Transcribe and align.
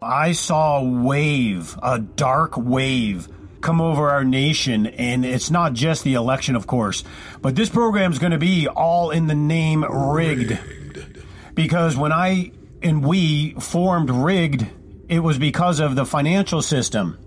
I 0.00 0.30
saw 0.30 0.78
a 0.78 0.84
wave, 0.84 1.76
a 1.82 1.98
dark 1.98 2.56
wave 2.56 3.28
come 3.60 3.80
over 3.80 4.10
our 4.10 4.22
nation. 4.22 4.86
And 4.86 5.24
it's 5.24 5.50
not 5.50 5.72
just 5.72 6.04
the 6.04 6.14
election, 6.14 6.54
of 6.54 6.68
course, 6.68 7.02
but 7.42 7.56
this 7.56 7.68
program 7.68 8.12
is 8.12 8.20
going 8.20 8.30
to 8.30 8.38
be 8.38 8.68
all 8.68 9.10
in 9.10 9.26
the 9.26 9.34
name 9.34 9.84
rigged. 9.84 10.50
rigged. 10.50 11.24
Because 11.54 11.96
when 11.96 12.12
I 12.12 12.52
and 12.80 13.04
we 13.04 13.54
formed 13.54 14.10
rigged, 14.10 14.68
it 15.08 15.18
was 15.18 15.36
because 15.36 15.80
of 15.80 15.96
the 15.96 16.06
financial 16.06 16.62
system. 16.62 17.18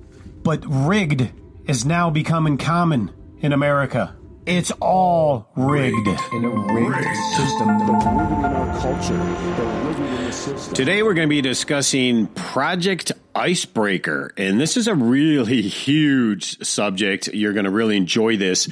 But 0.41 0.63
rigged 0.65 1.29
is 1.65 1.85
now 1.85 2.09
becoming 2.09 2.57
common 2.57 3.11
in 3.41 3.51
America. 3.51 4.15
It's 4.47 4.71
all 4.81 5.51
rigged. 5.55 6.07
In 6.33 6.45
a 6.45 6.49
rigged, 6.49 6.97
rigged. 6.97 7.15
system 7.35 7.67
that 7.67 8.05
are 8.07 8.23
in 8.23 8.55
our 8.55 8.79
culture, 8.79 9.15
that 9.15 9.59
are 9.59 9.91
in 9.91 10.25
the 10.25 10.31
system. 10.31 10.73
Today 10.73 11.03
we're 11.03 11.13
going 11.13 11.27
to 11.27 11.29
be 11.29 11.41
discussing 11.41 12.25
Project 12.25 13.11
Icebreaker, 13.35 14.33
and 14.37 14.59
this 14.59 14.77
is 14.77 14.87
a 14.87 14.95
really 14.95 15.61
huge 15.61 16.59
subject. 16.65 17.27
You're 17.27 17.53
going 17.53 17.65
to 17.65 17.71
really 17.71 17.95
enjoy 17.97 18.35
this. 18.35 18.67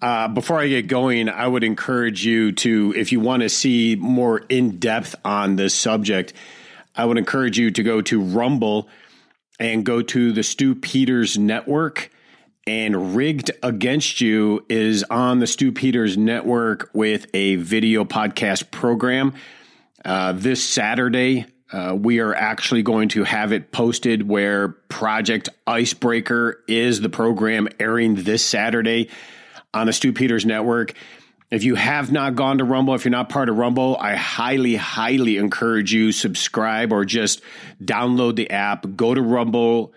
Uh, 0.00 0.26
before 0.26 0.58
I 0.58 0.66
get 0.66 0.88
going, 0.88 1.28
I 1.28 1.46
would 1.46 1.62
encourage 1.62 2.26
you 2.26 2.50
to, 2.52 2.92
if 2.96 3.12
you 3.12 3.20
want 3.20 3.44
to 3.44 3.48
see 3.48 3.94
more 3.94 4.38
in 4.48 4.78
depth 4.78 5.14
on 5.24 5.54
this 5.54 5.72
subject, 5.72 6.32
I 6.96 7.04
would 7.04 7.16
encourage 7.16 7.60
you 7.60 7.70
to 7.70 7.82
go 7.84 8.02
to 8.02 8.20
Rumble 8.20 8.88
and 9.60 9.86
go 9.86 10.02
to 10.02 10.32
the 10.32 10.42
Stew 10.42 10.74
Peters 10.74 11.38
Network 11.38 12.10
and 12.66 13.16
Rigged 13.16 13.50
Against 13.62 14.20
You 14.20 14.64
is 14.68 15.04
on 15.04 15.40
the 15.40 15.46
Stew 15.46 15.72
Peters 15.72 16.16
Network 16.16 16.90
with 16.92 17.26
a 17.34 17.56
video 17.56 18.04
podcast 18.04 18.70
program. 18.70 19.34
Uh, 20.04 20.32
this 20.32 20.64
Saturday, 20.64 21.46
uh, 21.72 21.96
we 21.98 22.20
are 22.20 22.34
actually 22.34 22.82
going 22.82 23.08
to 23.10 23.24
have 23.24 23.52
it 23.52 23.72
posted 23.72 24.28
where 24.28 24.68
Project 24.68 25.48
Icebreaker 25.66 26.62
is 26.68 27.00
the 27.00 27.08
program 27.08 27.68
airing 27.80 28.14
this 28.14 28.44
Saturday 28.44 29.10
on 29.74 29.86
the 29.86 29.92
Stew 29.92 30.12
Peters 30.12 30.46
Network. 30.46 30.94
If 31.50 31.64
you 31.64 31.74
have 31.74 32.12
not 32.12 32.36
gone 32.36 32.58
to 32.58 32.64
Rumble, 32.64 32.94
if 32.94 33.04
you're 33.04 33.10
not 33.10 33.28
part 33.28 33.48
of 33.48 33.56
Rumble, 33.56 33.96
I 33.98 34.14
highly, 34.14 34.76
highly 34.76 35.36
encourage 35.36 35.92
you 35.92 36.12
subscribe 36.12 36.92
or 36.92 37.04
just 37.04 37.42
download 37.82 38.36
the 38.36 38.50
app. 38.50 38.86
Go 38.96 39.14
to 39.14 39.20
Rumble 39.20 39.92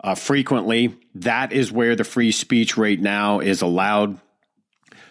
uh, 0.00 0.14
frequently. 0.14 0.96
That 1.16 1.52
is 1.52 1.72
where 1.72 1.96
the 1.96 2.04
free 2.04 2.32
speech 2.32 2.76
right 2.76 3.00
now 3.00 3.40
is 3.40 3.62
allowed. 3.62 4.20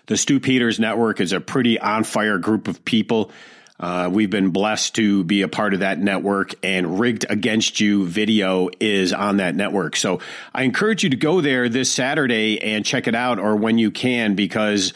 The 0.08 0.18
Stew 0.18 0.40
Peters 0.40 0.80
Network 0.80 1.20
is 1.20 1.34
a 1.34 1.42
pretty 1.42 1.80
on 1.80 2.04
fire 2.04 2.38
group 2.38 2.68
of 2.68 2.86
people. 2.86 3.32
Uh, 3.80 4.10
we've 4.12 4.30
been 4.30 4.50
blessed 4.50 4.96
to 4.96 5.24
be 5.24 5.44
a 5.44 5.48
part 5.48 5.76
of 5.76 5.82
that 5.82 6.00
network, 6.00 6.56
and 6.64 7.00
Rigged 7.00 7.28
Against 7.30 7.80
You 7.80 8.08
video 8.08 8.70
is 8.80 9.14
on 9.14 9.38
that 9.38 9.54
network. 9.54 9.96
So 9.96 10.20
I 10.54 10.64
encourage 10.64 11.04
you 11.04 11.12
to 11.12 11.18
go 11.18 11.42
there 11.42 11.70
this 11.70 11.92
Saturday 11.92 12.60
and 12.62 12.84
check 12.84 13.08
it 13.08 13.14
out, 13.14 13.38
or 13.38 13.56
when 13.56 13.78
you 13.78 13.92
can, 13.92 14.34
because 14.34 14.94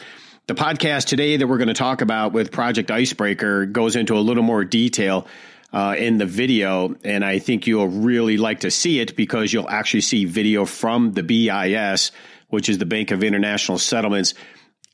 the 0.48 0.54
podcast 0.54 1.06
today 1.06 1.36
that 1.36 1.46
we're 1.46 1.58
going 1.58 1.68
to 1.68 1.74
talk 1.74 2.00
about 2.00 2.32
with 2.32 2.50
Project 2.50 2.90
Icebreaker 2.90 3.66
goes 3.66 3.94
into 3.94 4.16
a 4.16 4.18
little 4.18 4.42
more 4.42 4.64
detail 4.64 5.28
uh, 5.72 5.94
in 5.98 6.18
the 6.18 6.26
video, 6.26 6.94
and 7.02 7.24
I 7.24 7.38
think 7.38 7.66
you'll 7.66 7.88
really 7.88 8.36
like 8.36 8.60
to 8.60 8.70
see 8.70 9.00
it 9.00 9.16
because 9.16 9.52
you'll 9.52 9.70
actually 9.70 10.02
see 10.02 10.26
video 10.26 10.64
from 10.64 11.12
the 11.12 11.22
BIS, 11.22 12.12
which 12.48 12.68
is 12.68 12.78
the 12.78 12.86
Bank 12.86 13.10
of 13.10 13.24
International 13.24 13.78
Settlements, 13.78 14.34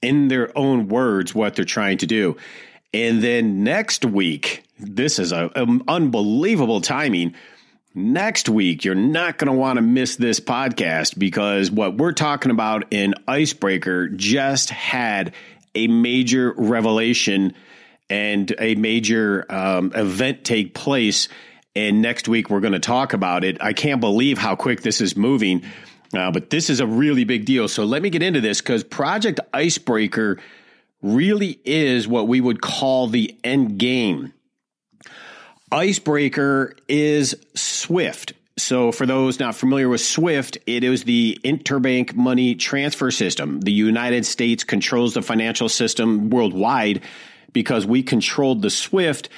in 0.01 0.29
their 0.29 0.57
own 0.57 0.89
words 0.89 1.35
what 1.35 1.57
they're 1.57 1.65
trying 1.65 1.99
to 1.99 2.07
do. 2.07 2.37
And 2.95 3.23
then 3.23 3.65
next 3.65 4.05
week, 4.05 4.63
this 4.79 5.19
is 5.19 5.33
a, 5.33 5.51
a 5.55 5.81
unbelievable 5.89 6.81
timing. 6.81 7.35
Next 7.95 8.49
week, 8.49 8.85
you're 8.85 8.95
not 8.95 9.39
going 9.39 9.53
to 9.53 9.59
want 9.59 9.79
to 9.79 9.83
miss 9.83 10.17
this 10.17 10.39
podcast 10.39 11.19
because 11.19 11.71
what 11.71 11.97
we're 11.97 12.13
talking 12.13 12.53
about 12.53 12.93
in 12.93 13.15
Icebreaker 13.27 14.09
just 14.09 14.71
had 14.71 15.35
a 15.75 15.89
major 15.89 16.55
revelation 16.57 17.55
and 18.11 18.55
a 18.59 18.75
major 18.75 19.45
um, 19.49 19.93
event 19.95 20.45
take 20.45 20.75
place. 20.75 21.29
And 21.77 22.03
next 22.03 22.29
week, 22.29 22.51
we're 22.51 22.61
going 22.61 22.73
to 22.73 22.81
talk 22.81 23.13
about 23.13 23.45
it. 23.45 23.63
I 23.63 23.73
can't 23.73 24.01
believe 24.01 24.39
how 24.39 24.57
quick 24.57 24.83
this 24.83 25.01
is 25.01 25.17
moving, 25.17 25.65
uh, 26.15 26.31
but 26.31 26.51
this 26.51 26.71
is 26.71 26.81
a 26.81 26.87
really 26.87 27.25
big 27.25 27.45
deal. 27.45 27.69
So 27.69 27.85
let 27.85 28.03
me 28.03 28.11
get 28.11 28.23
into 28.23 28.41
this 28.41 28.61
because 28.61 28.83
Project 28.83 29.41
Icebreaker 29.53 30.39
really 31.03 31.61
is 31.65 32.09
what 32.09 32.27
we 32.27 32.41
would 32.41 32.61
call 32.61 33.07
the 33.07 33.37
end 33.45 33.79
game. 33.79 34.33
Icebreaker 35.71 36.75
is 36.89 37.37
SWIFT. 37.55 38.33
So, 38.57 38.91
for 38.91 39.07
those 39.07 39.39
not 39.39 39.55
familiar 39.55 39.89
with 39.89 40.01
SWIFT, 40.01 40.59
it 40.67 40.83
is 40.83 41.05
the 41.05 41.39
interbank 41.45 42.15
money 42.15 42.57
transfer 42.57 43.13
system. 43.13 43.61
The 43.61 43.71
United 43.71 44.27
States 44.27 44.65
controls 44.65 45.15
the 45.15 45.23
financial 45.23 45.69
system 45.69 46.29
worldwide 46.29 47.03
because 47.59 47.85
we 47.85 48.05
controlled 48.05 48.63
the 48.63 48.71
SWIFT. 48.71 49.29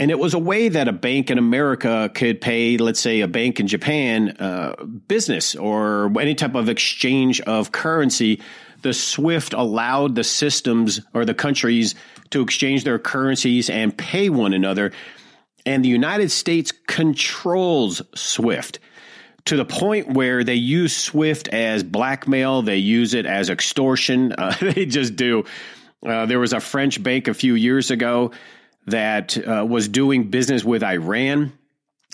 And 0.00 0.10
it 0.10 0.18
was 0.18 0.32
a 0.32 0.38
way 0.38 0.70
that 0.70 0.88
a 0.88 0.92
bank 0.92 1.30
in 1.30 1.36
America 1.36 2.10
could 2.14 2.40
pay, 2.40 2.78
let's 2.78 2.98
say, 2.98 3.20
a 3.20 3.28
bank 3.28 3.60
in 3.60 3.66
Japan 3.66 4.30
uh, 4.38 4.82
business 5.06 5.54
or 5.54 6.10
any 6.18 6.34
type 6.34 6.54
of 6.54 6.70
exchange 6.70 7.42
of 7.42 7.70
currency. 7.70 8.40
The 8.80 8.94
SWIFT 8.94 9.52
allowed 9.52 10.14
the 10.14 10.24
systems 10.24 11.02
or 11.12 11.26
the 11.26 11.34
countries 11.34 11.94
to 12.30 12.40
exchange 12.40 12.84
their 12.84 12.98
currencies 12.98 13.68
and 13.68 13.94
pay 13.94 14.30
one 14.30 14.54
another. 14.54 14.92
And 15.66 15.84
the 15.84 15.90
United 15.90 16.30
States 16.30 16.72
controls 16.86 18.00
SWIFT 18.14 18.78
to 19.44 19.58
the 19.58 19.66
point 19.66 20.08
where 20.08 20.42
they 20.42 20.54
use 20.54 20.96
SWIFT 20.96 21.48
as 21.48 21.82
blackmail, 21.82 22.62
they 22.62 22.76
use 22.76 23.12
it 23.12 23.26
as 23.26 23.50
extortion. 23.50 24.34
Uh, 24.38 24.54
they 24.60 24.86
just 24.86 25.16
do. 25.16 25.44
Uh, 26.04 26.26
there 26.26 26.38
was 26.38 26.52
a 26.52 26.60
French 26.60 27.02
bank 27.02 27.28
a 27.28 27.34
few 27.34 27.54
years 27.54 27.90
ago 27.90 28.32
that 28.86 29.36
uh, 29.36 29.64
was 29.64 29.88
doing 29.88 30.30
business 30.30 30.64
with 30.64 30.82
Iran. 30.82 31.52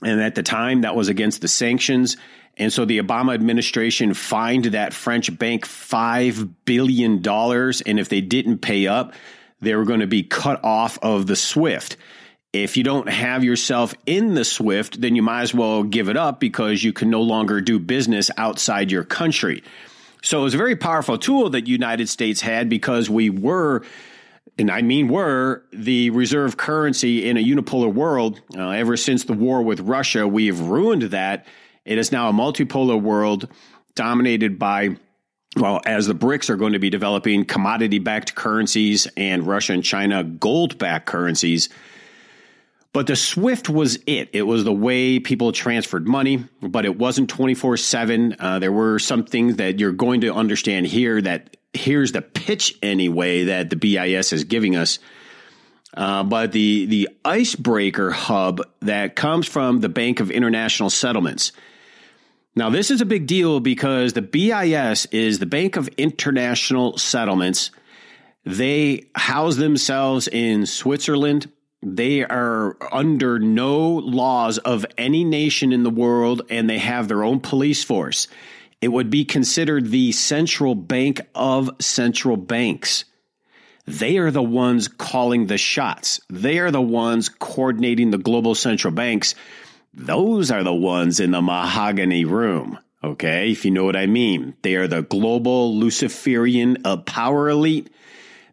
And 0.03 0.21
at 0.21 0.35
the 0.35 0.43
time, 0.43 0.83
that 0.83 0.97
was 0.97 1.09
against 1.09 1.41
the 1.41 1.49
sanctions. 1.49 2.17
And 2.57 2.73
so 2.73 2.85
the 2.85 2.99
Obama 2.99 3.35
administration 3.35 4.15
fined 4.15 4.67
that 4.67 4.93
French 4.93 5.37
bank 5.37 5.67
$5 5.67 6.53
billion. 6.65 7.27
And 7.27 8.01
if 8.01 8.09
they 8.09 8.21
didn't 8.21 8.59
pay 8.59 8.87
up, 8.87 9.15
they 9.61 9.75
were 9.75 9.85
going 9.85 10.01
to 10.01 10.07
be 10.07 10.23
cut 10.23 10.63
off 10.65 10.99
of 11.03 11.27
the 11.27 11.37
SWIFT. 11.37 11.97
If 12.53 12.77
you 12.77 12.85
don't 12.85 13.09
have 13.09 13.43
yourself 13.43 13.95
in 14.07 14.35
the 14.35 14.45
SWIFT, 14.45 15.01
then 15.01 15.17
you 15.17 15.23
might 15.23 15.43
as 15.43 15.55
well 15.55 15.83
give 15.83 16.09
it 16.09 16.17
up 16.17 16.39
because 16.39 16.85
you 16.85 16.93
can 16.93 17.11
no 17.11 17.23
longer 17.23 17.61
do 17.61 17.81
business 17.81 18.31
outside 18.37 18.93
your 18.93 19.03
country. 19.03 19.65
So 20.25 20.41
it 20.41 20.45
was 20.45 20.55
a 20.55 20.59
very 20.59 20.75
powerful 20.75 21.19
tool 21.19 21.51
that 21.51 21.69
United 21.69 22.09
States 22.09 22.41
had 22.41 22.71
because 22.71 23.11
we 23.11 23.29
were 23.29 23.83
and 24.57 24.71
I 24.71 24.81
mean 24.81 25.09
were 25.09 25.65
the 25.71 26.11
reserve 26.11 26.57
currency 26.57 27.29
in 27.29 27.37
a 27.37 27.45
unipolar 27.45 27.93
world. 27.93 28.41
Uh, 28.57 28.71
ever 28.71 28.97
since 28.97 29.25
the 29.25 29.35
war 29.35 29.63
with 29.63 29.81
Russia, 29.81 30.27
we 30.27 30.47
have 30.47 30.61
ruined 30.61 31.03
that. 31.03 31.47
It 31.85 31.99
is 31.99 32.11
now 32.11 32.31
a 32.31 32.33
multipolar 32.33 33.01
world 33.01 33.49
dominated 33.95 34.59
by, 34.59 34.97
well, 35.57 35.83
as 35.85 36.07
the 36.07 36.15
BRICS 36.15 36.49
are 36.49 36.57
going 36.57 36.73
to 36.73 36.79
be 36.79 36.89
developing 36.89 37.45
commodity 37.45 37.99
backed 37.99 38.35
currencies 38.35 39.07
and 39.19 39.47
Russia 39.47 39.75
and 39.75 39.85
China 39.85 40.25
gold 40.25 40.79
backed 40.79 41.07
currencies. 41.07 41.69
But 42.95 43.09
the 43.09 43.17
SWIFT 43.17 43.69
was 43.69 43.99
it. 44.07 44.31
It 44.33 44.43
was 44.43 44.63
the 44.63 44.73
way 44.73 45.19
people 45.19 45.51
transferred 45.51 46.07
money, 46.07 46.45
but 46.63 46.85
it 46.85 46.97
wasn't 46.97 47.29
24 47.29 47.75
uh, 47.75 47.77
7. 47.77 48.37
There 48.61 48.71
were 48.71 49.01
some 49.01 49.25
things 49.25 49.57
that 49.57 49.81
you're 49.81 49.91
going 49.91 50.21
to 50.21 50.33
understand 50.33 50.87
here 50.87 51.21
that 51.21 51.57
here's 51.73 52.13
the 52.13 52.23
pitch 52.23 52.79
anyway 52.83 53.45
that 53.45 53.69
the 53.69 53.75
BIS 53.75 54.33
is 54.33 54.45
giving 54.45 54.77
us. 54.77 55.01
Uh, 55.93 56.23
but 56.23 56.53
the, 56.53 56.87
the 56.87 57.09
icebreaker 57.25 58.13
hub 58.13 58.63
that 58.81 59.17
comes 59.17 59.49
from 59.49 59.81
the 59.81 59.89
Bank 59.89 60.21
of 60.21 60.31
International 60.31 60.89
Settlements. 60.89 61.51
Now, 62.55 62.71
this 62.71 62.93
is 62.93 63.01
a 63.01 63.05
big 63.07 63.27
deal 63.27 63.59
because 63.59 64.13
the 64.13 64.23
BIS 64.23 65.07
is 65.07 65.41
the 65.41 65.47
Bank 65.47 65.75
of 65.75 65.89
International 65.99 66.97
Settlements. 66.97 67.73
They 68.45 69.07
house 69.17 69.57
themselves 69.57 70.29
in 70.29 70.67
Switzerland, 70.67 71.51
they 71.85 72.25
are 72.25 72.77
under 72.91 73.39
no 73.39 73.89
laws 73.89 74.59
of 74.59 74.87
any 74.97 75.23
nation 75.23 75.73
in 75.73 75.83
the 75.83 75.91
world 75.91 76.43
and 76.49 76.69
they 76.69 76.79
have 76.79 77.09
their 77.09 77.23
own 77.23 77.41
police 77.41 77.85
force. 77.85 78.27
It 78.81 78.89
would 78.89 79.11
be 79.11 79.25
considered 79.25 79.91
the 79.91 80.13
central 80.13 80.75
bank 80.75 81.21
of 81.35 81.71
central 81.81 82.37
banks. 82.37 83.05
They 83.87 84.17
are 84.17 84.31
the 84.31 84.43
ones 84.43 84.89
calling 84.89 85.47
the 85.47 85.59
shots. 85.59 86.21
They 86.31 86.59
are 86.59 86.71
the 86.71 86.81
ones 86.81 87.29
coordinating 87.29 88.11
the 88.11 88.19
global 88.19 88.55
central 88.55 88.93
banks. 88.93 89.35
Those 89.93 90.51
are 90.51 90.65
the 90.65 90.75
ones 90.75 91.21
in 91.21 91.31
the 91.33 91.43
mahogany 91.43 92.25
room. 92.25 92.79
Okay, 93.03 93.53
if 93.53 93.67
you 93.67 93.71
know 93.71 93.85
what 93.85 93.97
I 93.97 94.07
mean. 94.07 94.55
They 94.63 94.77
are 94.77 94.89
the 94.89 95.03
global 95.03 95.77
Luciferian 95.77 96.79
uh, 96.87 96.97
power 96.97 97.51
elite. 97.51 97.91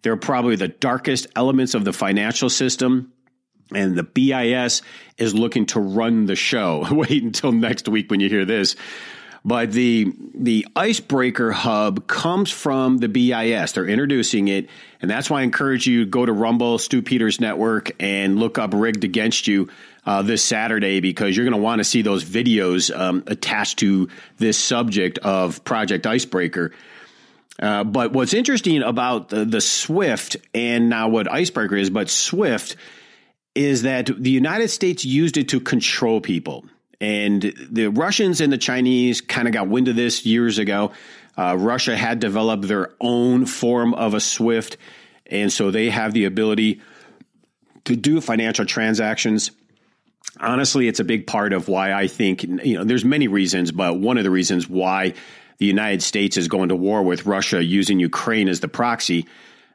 They're 0.02 0.18
probably 0.18 0.58
the 0.58 0.68
darkest 0.68 1.28
elements 1.36 1.74
of 1.74 1.86
the 1.86 1.94
financial 1.94 2.50
system. 2.50 3.14
And 3.74 3.96
the 3.96 4.04
BIS 4.04 4.82
is 5.18 5.34
looking 5.34 5.66
to 5.68 5.80
run 5.80 6.26
the 6.26 6.36
show. 6.36 6.86
Wait 6.92 7.24
until 7.24 7.52
next 7.52 7.88
week 7.88 8.12
when 8.12 8.20
you 8.20 8.30
hear 8.30 8.46
this. 8.46 8.76
But 9.44 9.72
the 9.72 10.14
the 10.36 10.68
icebreaker 10.76 11.52
hub 11.52 12.06
comes 12.06 12.52
from 12.52 13.00
the 13.00 13.10
BIS. 13.10 13.72
They're 13.72 13.88
introducing 13.88 14.48
it, 14.50 14.70
and 15.02 15.10
that's 15.10 15.32
why 15.32 15.40
I 15.40 15.44
encourage 15.44 15.88
you 15.88 16.06
to 16.06 16.10
go 16.10 16.24
to 16.24 16.32
Rumble, 16.32 16.78
Stew 16.78 17.02
Peters 17.02 17.42
Network, 17.42 17.92
and 18.00 18.38
look 18.38 18.60
up 18.60 18.72
Rigged 18.76 19.04
Against 19.04 19.48
You 19.48 19.70
uh, 20.06 20.22
this 20.22 20.44
Saturday 20.44 21.00
because 21.00 21.36
you're 21.36 21.46
going 21.46 21.58
to 21.58 21.64
want 21.64 21.80
to 21.80 21.84
see 21.84 22.04
those 22.04 22.24
videos 22.24 22.96
um, 22.96 23.24
attached 23.26 23.80
to 23.80 24.10
this 24.38 24.60
subject 24.60 25.18
of 25.20 25.64
Project 25.64 26.06
Icebreaker. 26.06 26.72
Uh, 27.60 27.84
but 27.84 28.12
what's 28.12 28.34
interesting 28.34 28.82
about 28.82 29.30
the, 29.30 29.46
the 29.46 29.62
Swift 29.62 30.38
and 30.54 30.90
now 30.90 31.10
what 31.10 31.32
Icebreaker 31.32 31.76
is, 31.76 31.90
but 31.90 32.10
Swift 32.10 32.76
is 33.56 33.84
that 33.84 34.10
the 34.18 34.30
United 34.30 34.70
States 34.70 35.04
used 35.04 35.38
it 35.38 35.50
to 35.50 35.60
control 35.60 36.22
people. 36.22 36.66
And 37.00 37.42
the 37.42 37.88
Russians 37.88 38.42
and 38.42 38.54
the 38.54 38.58
Chinese 38.58 39.22
kind 39.22 39.48
of 39.48 39.54
got 39.54 39.68
wind 39.68 39.88
of 39.88 39.96
this 39.96 40.26
years 40.26 40.60
ago. 40.60 40.92
Uh, 41.38 41.56
Russia 41.58 41.98
had 41.98 42.20
developed 42.20 42.68
their 42.68 42.92
own 43.02 43.46
form 43.46 43.94
of 43.94 44.14
a 44.14 44.20
SWIFT, 44.20 44.78
and 45.26 45.52
so 45.52 45.72
they 45.72 45.90
have 45.90 46.14
the 46.14 46.26
ability 46.26 46.82
to 47.86 47.96
do 47.96 48.22
financial 48.22 48.66
transactions. 48.66 49.52
Honestly, 50.40 50.88
it's 50.88 51.00
a 51.00 51.04
big 51.04 51.26
part 51.26 51.54
of 51.54 51.68
why 51.68 51.94
I 51.94 52.08
think, 52.08 52.44
you 52.44 52.78
know, 52.78 52.84
there's 52.84 53.06
many 53.06 53.28
reasons, 53.28 53.72
but 53.72 53.98
one 53.98 54.18
of 54.18 54.24
the 54.24 54.30
reasons 54.30 54.70
why 54.70 55.14
the 55.58 55.66
United 55.66 56.04
States 56.04 56.38
is 56.38 56.48
going 56.48 56.70
to 56.70 56.76
war 56.76 57.02
with 57.04 57.26
Russia 57.26 57.64
using 57.64 58.00
Ukraine 58.00 58.48
as 58.48 58.60
the 58.60 58.68
proxy. 58.68 59.26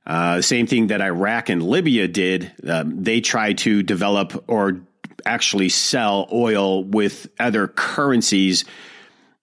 Uh, 0.06 0.40
same 0.40 0.66
thing 0.66 0.88
that 0.88 1.00
Iraq 1.00 1.48
and 1.48 1.62
Libya 1.62 2.06
did. 2.06 2.52
Um, 2.66 3.02
they 3.02 3.20
tried 3.20 3.58
to 3.58 3.82
develop 3.82 4.44
or 4.46 4.80
actually 5.24 5.68
sell 5.68 6.28
oil 6.32 6.84
with 6.84 7.28
other 7.40 7.66
currencies. 7.66 8.64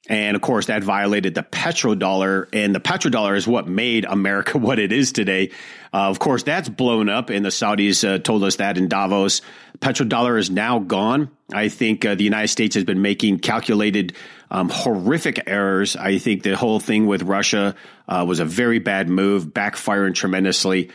And 0.09 0.35
of 0.35 0.41
course, 0.41 0.65
that 0.65 0.83
violated 0.83 1.33
the 1.33 1.43
petrodollar. 1.43 2.47
And 2.51 2.75
the 2.75 2.81
petrodollar 2.81 3.37
is 3.37 3.47
what 3.47 3.67
made 3.67 4.05
America 4.05 4.57
what 4.57 4.79
it 4.79 4.91
is 4.91 5.11
today. 5.11 5.51
Uh, 5.93 6.09
of 6.09 6.19
course, 6.19 6.43
that's 6.43 6.69
blown 6.69 7.07
up, 7.07 7.29
and 7.29 7.45
the 7.45 7.49
Saudis 7.49 8.07
uh, 8.07 8.17
told 8.17 8.43
us 8.43 8.55
that 8.55 8.77
in 8.77 8.87
Davos. 8.87 9.41
Petrodollar 9.79 10.39
is 10.39 10.49
now 10.49 10.79
gone. 10.79 11.29
I 11.53 11.69
think 11.69 12.03
uh, 12.03 12.15
the 12.15 12.23
United 12.23 12.47
States 12.47 12.75
has 12.75 12.83
been 12.83 13.01
making 13.01 13.39
calculated, 13.39 14.13
um, 14.49 14.69
horrific 14.69 15.43
errors. 15.45 15.95
I 15.95 16.17
think 16.17 16.41
the 16.43 16.55
whole 16.55 16.79
thing 16.79 17.05
with 17.05 17.21
Russia 17.21 17.75
uh, 18.07 18.25
was 18.27 18.39
a 18.39 18.45
very 18.45 18.79
bad 18.79 19.07
move, 19.07 19.47
backfiring 19.47 20.15
tremendously. 20.15 20.89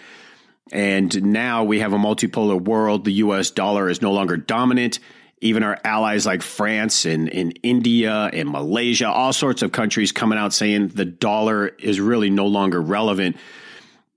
And 0.72 1.32
now 1.32 1.64
we 1.64 1.80
have 1.80 1.92
a 1.92 1.98
multipolar 1.98 2.60
world. 2.60 3.04
The 3.04 3.12
US 3.14 3.50
dollar 3.50 3.88
is 3.88 4.02
no 4.02 4.12
longer 4.12 4.36
dominant. 4.36 4.98
Even 5.40 5.62
our 5.62 5.78
allies 5.84 6.26
like 6.26 6.42
France 6.42 7.04
and, 7.04 7.32
and 7.32 7.58
India 7.62 8.30
and 8.32 8.50
Malaysia, 8.50 9.08
all 9.08 9.32
sorts 9.32 9.62
of 9.62 9.72
countries 9.72 10.12
coming 10.12 10.38
out 10.38 10.52
saying 10.52 10.88
the 10.88 11.04
dollar 11.04 11.68
is 11.68 12.00
really 12.00 12.30
no 12.30 12.46
longer 12.46 12.80
relevant. 12.80 13.36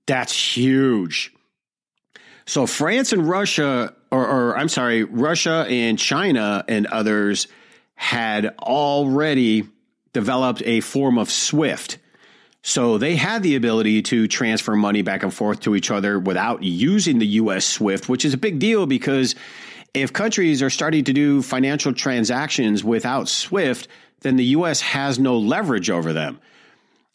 That's 0.08 0.34
huge. 0.34 1.34
So 2.46 2.66
France 2.66 3.14
and 3.14 3.28
Russia, 3.28 3.94
or, 4.10 4.28
or 4.28 4.58
I'm 4.58 4.70
sorry, 4.70 5.04
Russia 5.04 5.66
and 5.70 5.98
China 5.98 6.66
and 6.68 6.88
others 6.88 7.48
had 7.96 8.56
already 8.60 9.68
developed 10.14 10.64
a 10.66 10.82
form 10.82 11.18
of 11.18 11.30
SWIFT 11.32 12.00
so 12.64 12.98
they 12.98 13.16
had 13.16 13.42
the 13.42 13.56
ability 13.56 14.04
to 14.04 14.28
transfer 14.28 14.76
money 14.76 15.02
back 15.02 15.24
and 15.24 15.34
forth 15.34 15.62
to 15.62 15.76
each 15.76 15.90
other 15.90 16.20
without 16.20 16.62
using 16.62 17.20
the 17.20 17.28
US 17.28 17.66
SWIFT, 17.66 18.08
which 18.08 18.24
is 18.24 18.34
a 18.34 18.38
big 18.38 18.60
deal 18.60 18.86
because 18.86 19.36
if 19.94 20.14
countries 20.14 20.62
are 20.62 20.70
starting 20.70 21.04
to 21.06 21.14
do 21.14 21.42
financial 21.42 21.94
transactions 21.94 22.84
without 22.84 23.28
SWIFT, 23.28 23.88
then 24.22 24.36
the 24.36 24.46
US 24.46 24.82
has 24.82 25.20
no 25.20 25.38
leverage 25.38 25.90
over 25.90 26.14
them. 26.14 26.40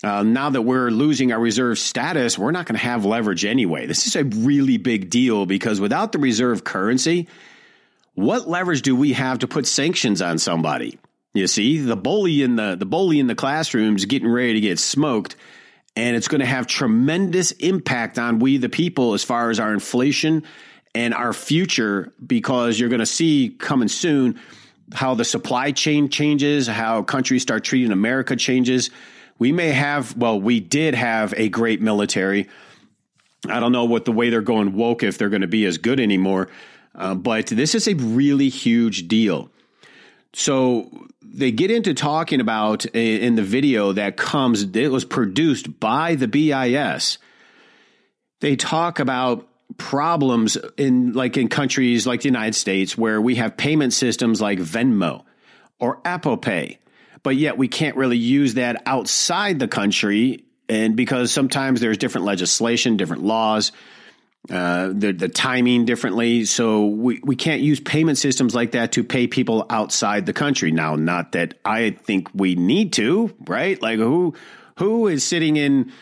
Uh, 0.05 0.23
now 0.23 0.51
that 0.51 0.63
we're 0.63 0.91
losing 0.91 1.33
our 1.33 1.41
reserve 1.41 1.79
status, 1.79 2.39
we're 2.39 2.51
not 2.51 2.67
going 2.67 2.79
to 2.79 2.85
have 2.85 3.07
leverage 3.07 3.45
anyway. 3.45 3.87
This 3.87 4.07
is 4.07 4.15
a 4.15 4.25
really 4.25 4.77
big 4.77 5.09
deal 5.09 5.47
because 5.47 5.81
without 5.81 6.13
the 6.13 6.19
reserve 6.19 6.65
currency, 6.65 7.29
what 8.15 8.49
leverage 8.49 8.83
do 8.83 8.95
we 8.95 9.15
have 9.15 9.39
to 9.39 9.49
put 9.49 9.67
sanctions 9.67 10.21
on 10.21 10.39
somebody? 10.39 10.99
You 11.33 11.47
see, 11.47 11.79
the 11.79 11.97
bully 11.97 12.43
in 12.43 12.57
the 12.57 12.77
the 12.77 12.87
bully 12.87 13.21
in 13.21 13.27
the 13.27 13.35
classroom 13.35 13.97
is 13.97 14.07
getting 14.07 14.29
ready 14.29 14.55
to 14.55 14.61
get 14.61 14.79
smoked, 14.79 15.37
and 15.95 16.17
it's 16.17 16.29
going 16.29 16.41
to 16.41 16.47
have 16.47 16.67
tremendous 16.67 17.53
impact 17.53 18.19
on 18.19 18.39
we 18.39 18.57
the 18.57 18.71
people 18.71 19.13
as 19.13 19.23
far 19.23 19.51
as 19.51 19.61
our 19.61 19.73
inflation 19.73 20.45
and 20.97 21.13
our 21.13 21.35
future 21.35 22.11
because 22.27 22.81
you're 22.81 22.89
going 22.89 23.01
to 23.01 23.07
see 23.07 23.55
coming 23.59 23.87
soon 23.87 24.41
how 24.95 25.15
the 25.15 25.27
supply 25.27 25.71
chain 25.71 26.09
changes, 26.09 26.67
how 26.67 27.03
countries 27.03 27.43
start 27.43 27.65
treating 27.65 27.93
America 27.93 28.35
changes. 28.35 28.89
We 29.39 29.53
may 29.53 29.73
have, 29.73 30.17
well, 30.17 30.41
we 30.41 30.59
did 30.59 30.95
have 30.95 31.35
a 31.37 31.51
great 31.51 31.83
military. 31.83 32.49
I 33.47 33.61
don't 33.61 33.73
know 33.73 33.85
what 33.85 34.07
the 34.07 34.13
way 34.13 34.31
they're 34.31 34.41
going 34.41 34.73
woke 34.73 35.03
if 35.03 35.19
they're 35.19 35.29
going 35.29 35.43
to 35.43 35.47
be 35.47 35.67
as 35.67 35.77
good 35.77 36.01
anymore, 36.01 36.49
uh, 36.95 37.15
but 37.15 37.49
this 37.49 37.75
is 37.75 37.87
a 37.89 37.95
really 37.95 38.49
huge 38.49 39.07
deal. 39.07 39.51
So 40.33 41.09
they 41.21 41.53
get 41.53 41.71
into 41.71 41.93
talking 41.93 42.41
about 42.41 42.87
in 42.87 43.35
the 43.35 43.43
video 43.43 43.93
that 43.93 44.17
comes, 44.17 44.63
it 44.63 44.91
was 44.91 45.05
produced 45.05 45.79
by 45.79 46.15
the 46.15 46.27
BIS. 46.27 47.19
They 48.41 48.57
talk 48.57 48.99
about 48.99 49.47
problems 49.79 50.57
in 50.77 51.13
like 51.13 51.37
in 51.37 51.49
countries 51.49 52.07
like 52.07 52.23
the 52.23 52.29
United 52.29 52.55
States 52.55 52.97
where 52.97 53.21
we 53.21 53.37
have 53.37 53.57
payment 53.57 53.93
systems 53.93 54.41
like 54.41 54.59
Venmo 54.59 55.25
or 55.79 56.01
Apple 56.05 56.37
Pay, 56.37 56.79
but 57.23 57.37
yet 57.37 57.59
we 57.59 57.69
can't 57.69 57.97
really 57.97 58.17
use 58.17 58.55
that 58.55 58.83
outside 58.87 59.59
the 59.59 59.69
country. 59.69 60.45
And 60.69 60.97
because 60.97 61.31
sometimes 61.31 61.81
there's 61.81 61.99
different 61.99 62.25
legislation, 62.27 62.97
different 62.97 63.23
laws, 63.23 63.73
uh, 64.51 64.89
the, 64.93 65.13
the 65.13 65.29
timing 65.29 65.85
differently. 65.85 66.45
So 66.45 66.87
we, 66.87 67.21
we 67.23 67.37
can't 67.37 67.63
use 67.63 67.81
payment 67.81 68.19
systems 68.19 68.55
like 68.55 68.73
that 68.73 68.93
to 68.93 69.05
pay 69.05 69.27
people 69.27 69.67
outside 69.71 70.27
the 70.27 70.33
country. 70.33 70.71
Now, 70.71 70.97
not 70.97 71.33
that 71.33 71.55
I 71.65 71.91
think 71.91 72.29
we 72.35 72.55
need 72.55 72.93
to, 72.95 73.35
right? 73.47 73.81
Like 73.81 73.99
who, 73.99 74.35
who 74.79 75.09
is 75.09 75.25
sitting 75.25 75.57
in, 75.57 75.93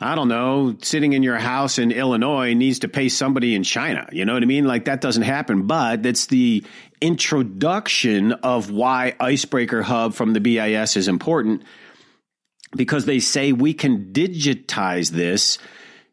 I 0.00 0.16
don't 0.16 0.28
know, 0.28 0.76
sitting 0.82 1.12
in 1.12 1.22
your 1.22 1.38
house 1.38 1.78
in 1.78 1.92
Illinois 1.92 2.54
needs 2.54 2.80
to 2.80 2.88
pay 2.88 3.08
somebody 3.08 3.54
in 3.54 3.62
China. 3.62 4.08
You 4.10 4.24
know 4.24 4.34
what 4.34 4.42
I 4.42 4.46
mean? 4.46 4.66
Like 4.66 4.86
that 4.86 5.00
doesn't 5.00 5.22
happen, 5.22 5.66
but 5.66 6.02
that's 6.02 6.26
the 6.26 6.64
introduction 7.00 8.32
of 8.32 8.70
why 8.70 9.14
Icebreaker 9.20 9.82
Hub 9.82 10.14
from 10.14 10.32
the 10.32 10.40
BIS 10.40 10.96
is 10.96 11.06
important 11.06 11.62
because 12.76 13.04
they 13.04 13.20
say 13.20 13.52
we 13.52 13.72
can 13.72 14.12
digitize 14.12 15.10
this 15.10 15.58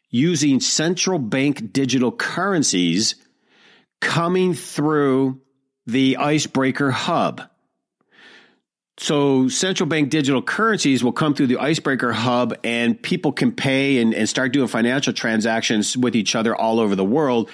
using 0.09 0.59
central 0.59 1.17
bank 1.17 1.73
digital 1.73 2.11
currencies 2.11 3.15
coming 3.99 4.53
through 4.53 5.41
the 5.87 6.17
Icebreaker 6.17 6.91
hub. 6.91 7.41
So 9.01 9.47
central 9.47 9.89
bank 9.89 10.11
digital 10.11 10.43
currencies 10.43 11.03
will 11.03 11.11
come 11.11 11.33
through 11.33 11.47
the 11.47 11.57
Icebreaker 11.57 12.13
hub 12.13 12.53
and 12.63 13.01
people 13.01 13.31
can 13.31 13.51
pay 13.51 13.99
and, 13.99 14.13
and 14.13 14.29
start 14.29 14.53
doing 14.53 14.67
financial 14.67 15.11
transactions 15.11 15.97
with 15.97 16.15
each 16.15 16.35
other 16.35 16.55
all 16.55 16.79
over 16.79 16.95
the 16.95 17.03
world 17.03 17.49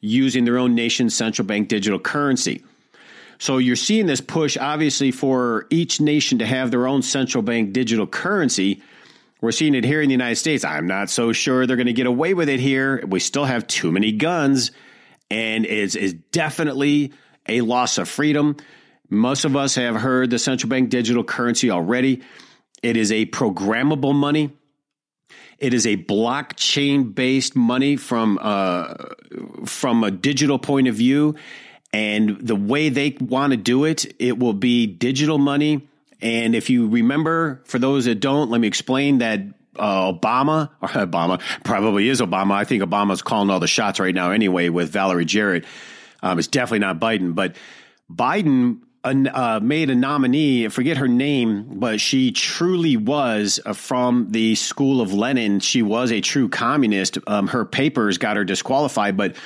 using 0.00 0.44
their 0.44 0.58
own 0.58 0.74
nation's 0.74 1.16
central 1.16 1.46
bank 1.46 1.68
digital 1.68 2.00
currency. 2.00 2.64
So 3.38 3.58
you're 3.58 3.76
seeing 3.76 4.06
this 4.06 4.20
push 4.20 4.56
obviously 4.56 5.12
for 5.12 5.68
each 5.70 6.00
nation 6.00 6.40
to 6.40 6.46
have 6.46 6.72
their 6.72 6.88
own 6.88 7.02
central 7.02 7.42
bank 7.42 7.72
digital 7.72 8.08
currency 8.08 8.82
we're 9.40 9.52
seeing 9.52 9.74
it 9.74 9.84
here 9.84 10.02
in 10.02 10.08
the 10.08 10.12
United 10.12 10.36
States. 10.36 10.64
I'm 10.64 10.86
not 10.86 11.08
so 11.08 11.32
sure 11.32 11.66
they're 11.66 11.76
going 11.76 11.86
to 11.86 11.94
get 11.94 12.06
away 12.06 12.34
with 12.34 12.50
it 12.50 12.60
here. 12.60 13.02
We 13.06 13.20
still 13.20 13.46
have 13.46 13.66
too 13.66 13.90
many 13.90 14.12
guns, 14.12 14.70
and 15.30 15.64
it's, 15.64 15.94
it's 15.94 16.12
definitely 16.30 17.14
a 17.48 17.62
loss 17.62 17.96
of 17.96 18.06
freedom. 18.06 18.58
Most 19.10 19.44
of 19.44 19.56
us 19.56 19.74
have 19.74 19.96
heard 19.96 20.30
the 20.30 20.38
central 20.38 20.70
bank 20.70 20.88
digital 20.88 21.24
currency 21.24 21.70
already. 21.70 22.22
It 22.82 22.96
is 22.96 23.12
a 23.12 23.26
programmable 23.26 24.14
money. 24.14 24.56
It 25.58 25.74
is 25.74 25.86
a 25.86 25.96
blockchain 25.96 27.14
based 27.14 27.54
money 27.54 27.96
from 27.96 28.38
uh, 28.40 28.94
from 29.66 30.04
a 30.04 30.10
digital 30.10 30.58
point 30.58 30.88
of 30.88 30.94
view, 30.94 31.34
and 31.92 32.38
the 32.40 32.56
way 32.56 32.88
they 32.88 33.16
want 33.20 33.50
to 33.50 33.58
do 33.58 33.84
it, 33.84 34.14
it 34.18 34.38
will 34.38 34.54
be 34.54 34.86
digital 34.86 35.36
money 35.36 35.86
and 36.22 36.54
if 36.54 36.70
you 36.70 36.88
remember, 36.88 37.62
for 37.64 37.78
those 37.78 38.04
that 38.04 38.16
don't, 38.20 38.50
let 38.50 38.60
me 38.60 38.68
explain 38.68 39.18
that 39.18 39.40
uh, 39.76 40.12
Obama, 40.12 40.70
or 40.80 40.88
Obama, 40.88 41.40
probably 41.64 42.08
is 42.08 42.20
Obama. 42.20 42.52
I 42.52 42.64
think 42.64 42.82
Obama's 42.82 43.22
calling 43.22 43.50
all 43.50 43.60
the 43.60 43.66
shots 43.66 44.00
right 44.00 44.14
now 44.14 44.30
anyway 44.30 44.68
with 44.68 44.90
Valerie 44.90 45.24
Jarrett. 45.24 45.64
Um, 46.22 46.38
it's 46.38 46.48
definitely 46.48 46.80
not 46.80 47.00
Biden, 47.00 47.34
but 47.34 47.56
Biden 48.12 48.80
uh, 49.04 49.60
made 49.62 49.90
a 49.90 49.94
nominee, 49.94 50.68
forget 50.68 50.98
her 50.98 51.08
name, 51.08 51.78
but 51.78 52.00
she 52.00 52.32
truly 52.32 52.96
was 52.96 53.58
uh, 53.64 53.72
from 53.72 54.28
the 54.30 54.54
school 54.54 55.00
of 55.00 55.12
Lenin. 55.12 55.60
She 55.60 55.82
was 55.82 56.12
a 56.12 56.20
true 56.20 56.48
communist. 56.48 57.18
Um, 57.26 57.48
her 57.48 57.64
papers 57.64 58.18
got 58.18 58.36
her 58.36 58.44
disqualified, 58.44 59.16
but 59.16 59.36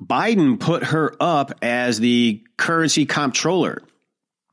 Biden 0.00 0.60
put 0.60 0.84
her 0.84 1.14
up 1.20 1.52
as 1.60 1.98
the 1.98 2.42
currency 2.56 3.04
comptroller, 3.04 3.82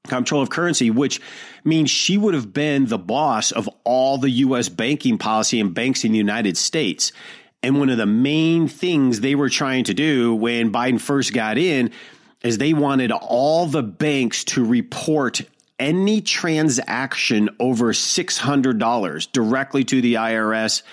comptroller 0.07 0.43
of 0.43 0.49
currency, 0.49 0.89
which 0.89 1.21
means 1.63 1.91
she 1.91 2.17
would 2.17 2.33
have 2.33 2.51
been 2.51 2.85
the 2.85 2.97
boss 2.97 3.51
of 3.51 3.69
all 3.83 4.17
the 4.17 4.29
U.S. 4.29 4.69
banking 4.69 5.19
policy 5.19 5.59
and 5.59 5.73
banks 5.73 6.03
in 6.03 6.11
the 6.11 6.17
United 6.17 6.57
States. 6.57 7.11
And 7.61 7.79
one 7.79 7.89
of 7.89 7.97
the 7.97 8.05
main 8.05 8.67
things 8.67 9.21
they 9.21 9.35
were 9.35 9.49
trying 9.49 9.85
to 9.85 9.93
do 9.93 10.35
when 10.35 10.71
Biden 10.71 11.01
first 11.01 11.33
got 11.33 11.57
in 11.57 11.91
is 12.45 12.57
they 12.57 12.73
wanted 12.73 13.11
all 13.11 13.65
the 13.65 13.83
banks 13.83 14.43
to 14.43 14.63
report 14.63 15.41
any 15.79 16.21
transaction 16.21 17.49
over 17.59 17.91
$600 17.91 19.31
directly 19.31 19.83
to 19.83 20.01
the 20.01 20.13
IRS 20.13 20.83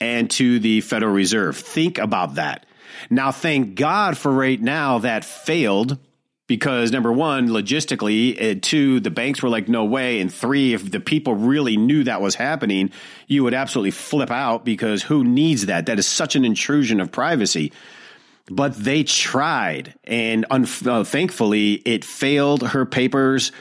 and 0.00 0.30
to 0.30 0.60
the 0.60 0.80
Federal 0.82 1.12
Reserve. 1.12 1.56
Think 1.56 1.98
about 1.98 2.36
that. 2.36 2.66
Now, 3.10 3.32
thank 3.32 3.74
God 3.74 4.16
for 4.16 4.30
right 4.30 4.60
now 4.60 4.98
that 4.98 5.24
failed 5.24 5.98
because 6.46 6.92
number 6.92 7.12
one, 7.12 7.48
logistically, 7.48 8.40
and 8.40 8.62
two, 8.62 9.00
the 9.00 9.10
banks 9.10 9.42
were 9.42 9.50
like, 9.50 9.68
no 9.68 9.84
way. 9.84 10.20
And 10.20 10.32
three, 10.32 10.72
if 10.72 10.90
the 10.90 11.00
people 11.00 11.34
really 11.34 11.76
knew 11.76 12.04
that 12.04 12.20
was 12.20 12.34
happening, 12.34 12.90
you 13.26 13.44
would 13.44 13.54
absolutely 13.54 13.90
flip 13.90 14.30
out 14.30 14.64
because 14.64 15.02
who 15.02 15.24
needs 15.24 15.66
that? 15.66 15.86
That 15.86 15.98
is 15.98 16.06
such 16.06 16.36
an 16.36 16.44
intrusion 16.44 17.00
of 17.00 17.12
privacy. 17.12 17.72
But 18.50 18.74
they 18.76 19.04
tried, 19.04 19.94
and 20.04 20.46
un- 20.50 20.66
uh, 20.86 21.04
thankfully, 21.04 21.74
it 21.74 22.04
failed. 22.04 22.62
Her 22.62 22.86
papers 22.86 23.52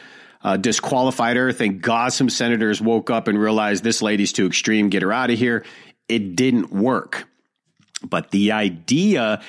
uh, 0.41 0.57
disqualified 0.57 1.35
her. 1.35 1.51
Thank 1.51 1.81
God 1.81 2.13
some 2.13 2.29
senators 2.29 2.81
woke 2.81 3.09
up 3.09 3.27
and 3.27 3.37
realized 3.37 3.83
this 3.83 4.01
lady's 4.01 4.31
too 4.31 4.47
extreme. 4.47 4.89
Get 4.89 5.01
her 5.01 5.11
out 5.11 5.29
of 5.29 5.37
here. 5.37 5.65
It 6.07 6.35
didn't 6.35 6.71
work. 6.71 7.27
But 8.01 8.31
the 8.31 8.53
idea 8.53 9.41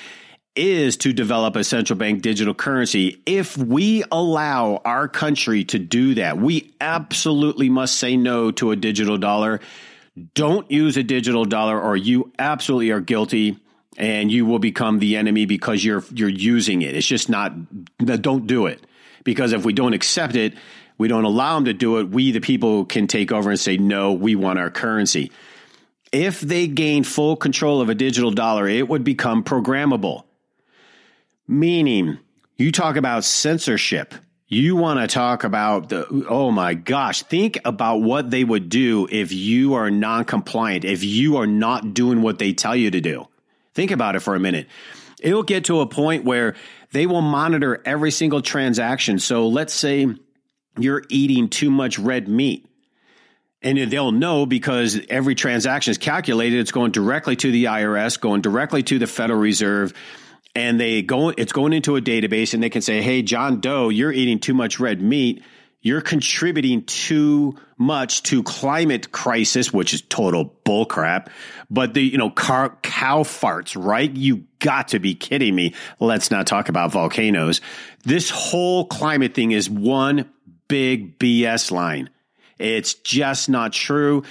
is 0.55 0.97
to 0.97 1.13
develop 1.13 1.55
a 1.55 1.63
central 1.63 1.97
bank 1.97 2.21
digital 2.21 2.53
currency. 2.53 3.21
If 3.25 3.57
we 3.57 4.03
allow 4.11 4.81
our 4.83 5.07
country 5.07 5.63
to 5.65 5.79
do 5.79 6.15
that, 6.15 6.37
we 6.37 6.73
absolutely 6.81 7.69
must 7.69 7.95
say 7.95 8.17
no 8.17 8.51
to 8.51 8.71
a 8.71 8.75
digital 8.75 9.17
dollar. 9.17 9.61
Don't 10.33 10.69
use 10.69 10.97
a 10.97 11.03
digital 11.03 11.45
dollar 11.45 11.79
or 11.79 11.95
you 11.95 12.33
absolutely 12.39 12.91
are 12.91 12.99
guilty 12.99 13.57
and 13.97 14.31
you 14.31 14.45
will 14.45 14.59
become 14.59 14.99
the 14.99 15.17
enemy 15.17 15.45
because 15.45 15.83
you're 15.83 16.03
you're 16.13 16.29
using 16.29 16.81
it. 16.81 16.95
It's 16.95 17.07
just 17.07 17.29
not 17.29 17.53
don't 17.97 18.47
do 18.47 18.67
it. 18.67 18.85
Because 19.23 19.51
if 19.51 19.65
we 19.65 19.73
don't 19.73 19.93
accept 19.93 20.35
it, 20.35 20.53
we 20.97 21.07
don't 21.07 21.25
allow 21.25 21.55
them 21.55 21.65
to 21.65 21.73
do 21.73 21.97
it, 21.97 22.09
we 22.09 22.31
the 22.31 22.39
people 22.39 22.85
can 22.85 23.07
take 23.07 23.31
over 23.31 23.49
and 23.49 23.59
say 23.59 23.77
no, 23.77 24.13
we 24.13 24.35
want 24.35 24.59
our 24.59 24.69
currency. 24.69 25.31
If 26.11 26.41
they 26.41 26.67
gain 26.67 27.03
full 27.03 27.35
control 27.35 27.81
of 27.81 27.89
a 27.89 27.95
digital 27.95 28.31
dollar, 28.31 28.67
it 28.67 28.87
would 28.87 29.03
become 29.03 29.43
programmable. 29.43 30.23
Meaning, 31.47 32.19
you 32.57 32.71
talk 32.71 32.95
about 32.95 33.23
censorship. 33.23 34.13
You 34.47 34.75
want 34.75 34.99
to 34.99 35.07
talk 35.07 35.43
about 35.43 35.89
the, 35.89 36.25
oh 36.27 36.49
my 36.49 36.73
gosh, 36.73 37.21
think 37.23 37.59
about 37.63 37.97
what 37.97 38.31
they 38.31 38.43
would 38.43 38.69
do 38.69 39.07
if 39.11 39.31
you 39.31 39.75
are 39.75 39.91
non 39.91 40.25
compliant, 40.25 40.85
if 40.85 41.03
you 41.03 41.37
are 41.37 41.47
not 41.47 41.93
doing 41.93 42.23
what 42.23 42.39
they 42.39 42.53
tell 42.53 42.75
you 42.75 42.89
to 42.89 42.99
do. 42.99 43.27
Think 43.79 43.91
about 43.91 44.17
it 44.17 44.19
for 44.19 44.35
a 44.35 44.41
minute. 44.41 44.67
It'll 45.21 45.41
get 45.41 45.63
to 45.65 45.79
a 45.79 45.87
point 45.87 46.25
where 46.25 46.57
they 46.91 47.05
will 47.07 47.21
monitor 47.21 47.81
every 47.85 48.11
single 48.11 48.41
transaction. 48.41 49.19
So 49.19 49.47
let's 49.47 49.73
say 49.73 50.05
you're 50.77 51.03
eating 51.07 51.47
too 51.47 51.71
much 51.71 51.97
red 51.97 52.27
meat 52.27 52.67
and 53.61 53.77
they'll 53.89 54.11
know 54.11 54.45
because 54.45 54.99
every 55.07 55.33
transaction 55.33 55.91
is 55.91 55.97
calculated. 55.97 56.59
It's 56.59 56.73
going 56.73 56.91
directly 56.91 57.37
to 57.37 57.53
the 57.53 57.63
IRS, 57.63 58.19
going 58.19 58.41
directly 58.41 58.83
to 58.83 58.99
the 58.99 59.07
Federal 59.07 59.39
Reserve, 59.39 59.93
and 60.53 60.77
they 60.77 61.01
go. 61.01 61.29
It's 61.29 61.53
going 61.53 61.71
into 61.71 61.95
a 61.95 62.01
database, 62.01 62.53
and 62.53 62.61
they 62.61 62.69
can 62.69 62.81
say, 62.81 63.01
"Hey, 63.01 63.21
John 63.21 63.61
Doe, 63.61 63.87
you're 63.87 64.11
eating 64.11 64.39
too 64.39 64.53
much 64.53 64.81
red 64.81 65.01
meat. 65.01 65.41
You're 65.81 66.01
contributing 66.01 66.83
too 66.83 67.57
much 67.77 68.23
to 68.23 68.43
climate 68.43 69.11
crisis, 69.13 69.71
which 69.71 69.93
is 69.93 70.01
total 70.01 70.53
bullcrap. 70.65 71.27
But 71.69 71.93
the 71.93 72.01
you 72.01 72.17
know 72.17 72.29
car, 72.29 72.77
cow 72.81 73.23
farts, 73.23 73.81
right? 73.81 74.13
You 74.13 74.43
got 74.59 74.89
to 74.89 74.99
be 74.99 75.15
kidding 75.15 75.55
me. 75.55 75.73
Let's 75.99 76.31
not 76.31 76.47
talk 76.47 76.67
about 76.67 76.91
volcanoes. 76.91 77.61
This 78.03 78.29
whole 78.29 78.85
climate 78.85 79.33
thing 79.33 79.51
is 79.51 79.69
one 79.69 80.29
big 80.67 81.17
BS 81.17 81.71
line." 81.71 82.09
It's 82.59 82.93
just 82.93 83.47
not 83.47 83.71
true. 83.71 84.23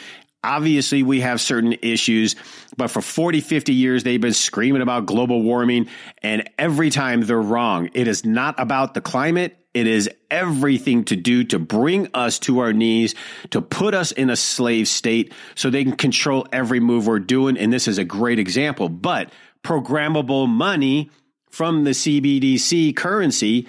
Obviously, 0.49 1.03
we 1.03 1.21
have 1.21 1.43
certain 1.43 1.75
issues, 1.83 2.35
but 2.79 2.89
for 2.89 3.03
40, 3.03 3.43
50 3.43 3.75
years, 3.75 4.03
they've 4.03 4.19
been 4.19 4.33
screaming 4.33 4.81
about 4.81 5.05
global 5.05 5.43
warming, 5.43 5.89
and 6.23 6.49
every 6.59 6.89
time 6.89 7.21
they're 7.21 7.39
wrong. 7.39 7.91
It 7.93 8.09
is 8.09 8.25
not 8.25 8.59
about 8.59 8.95
the 8.95 9.03
climate. 9.03 9.59
It 9.75 9.87
is 9.87 10.09
everything 10.31 11.05
to 11.05 11.17
do 11.17 11.45
to 11.45 11.59
bring 11.59 12.09
us 12.15 12.39
to 12.41 12.61
our 12.61 12.73
knees, 12.73 13.15
to 13.51 13.61
put 13.61 13.93
us 13.93 14.11
in 14.11 14.31
a 14.31 14.37
slave 14.37 14.89
state 14.89 15.35
so 15.55 15.69
they 15.69 15.85
can 15.85 15.97
control 15.97 16.47
every 16.51 16.81
move 16.81 17.07
we're 17.07 17.19
doing. 17.19 17.59
And 17.59 17.71
this 17.71 17.87
is 17.87 17.99
a 17.99 18.05
great 18.05 18.39
example. 18.39 18.89
But 18.89 19.31
programmable 19.63 20.49
money 20.49 21.11
from 21.51 21.85
the 21.85 21.91
CBDC 21.91 22.97
currency, 22.97 23.69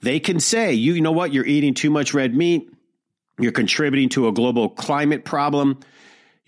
they 0.00 0.18
can 0.18 0.40
say, 0.40 0.74
you 0.74 1.00
know 1.00 1.12
what, 1.12 1.32
you're 1.32 1.46
eating 1.46 1.74
too 1.74 1.90
much 1.90 2.12
red 2.12 2.34
meat 2.34 2.68
you're 3.38 3.52
contributing 3.52 4.08
to 4.10 4.28
a 4.28 4.32
global 4.32 4.68
climate 4.68 5.24
problem. 5.24 5.78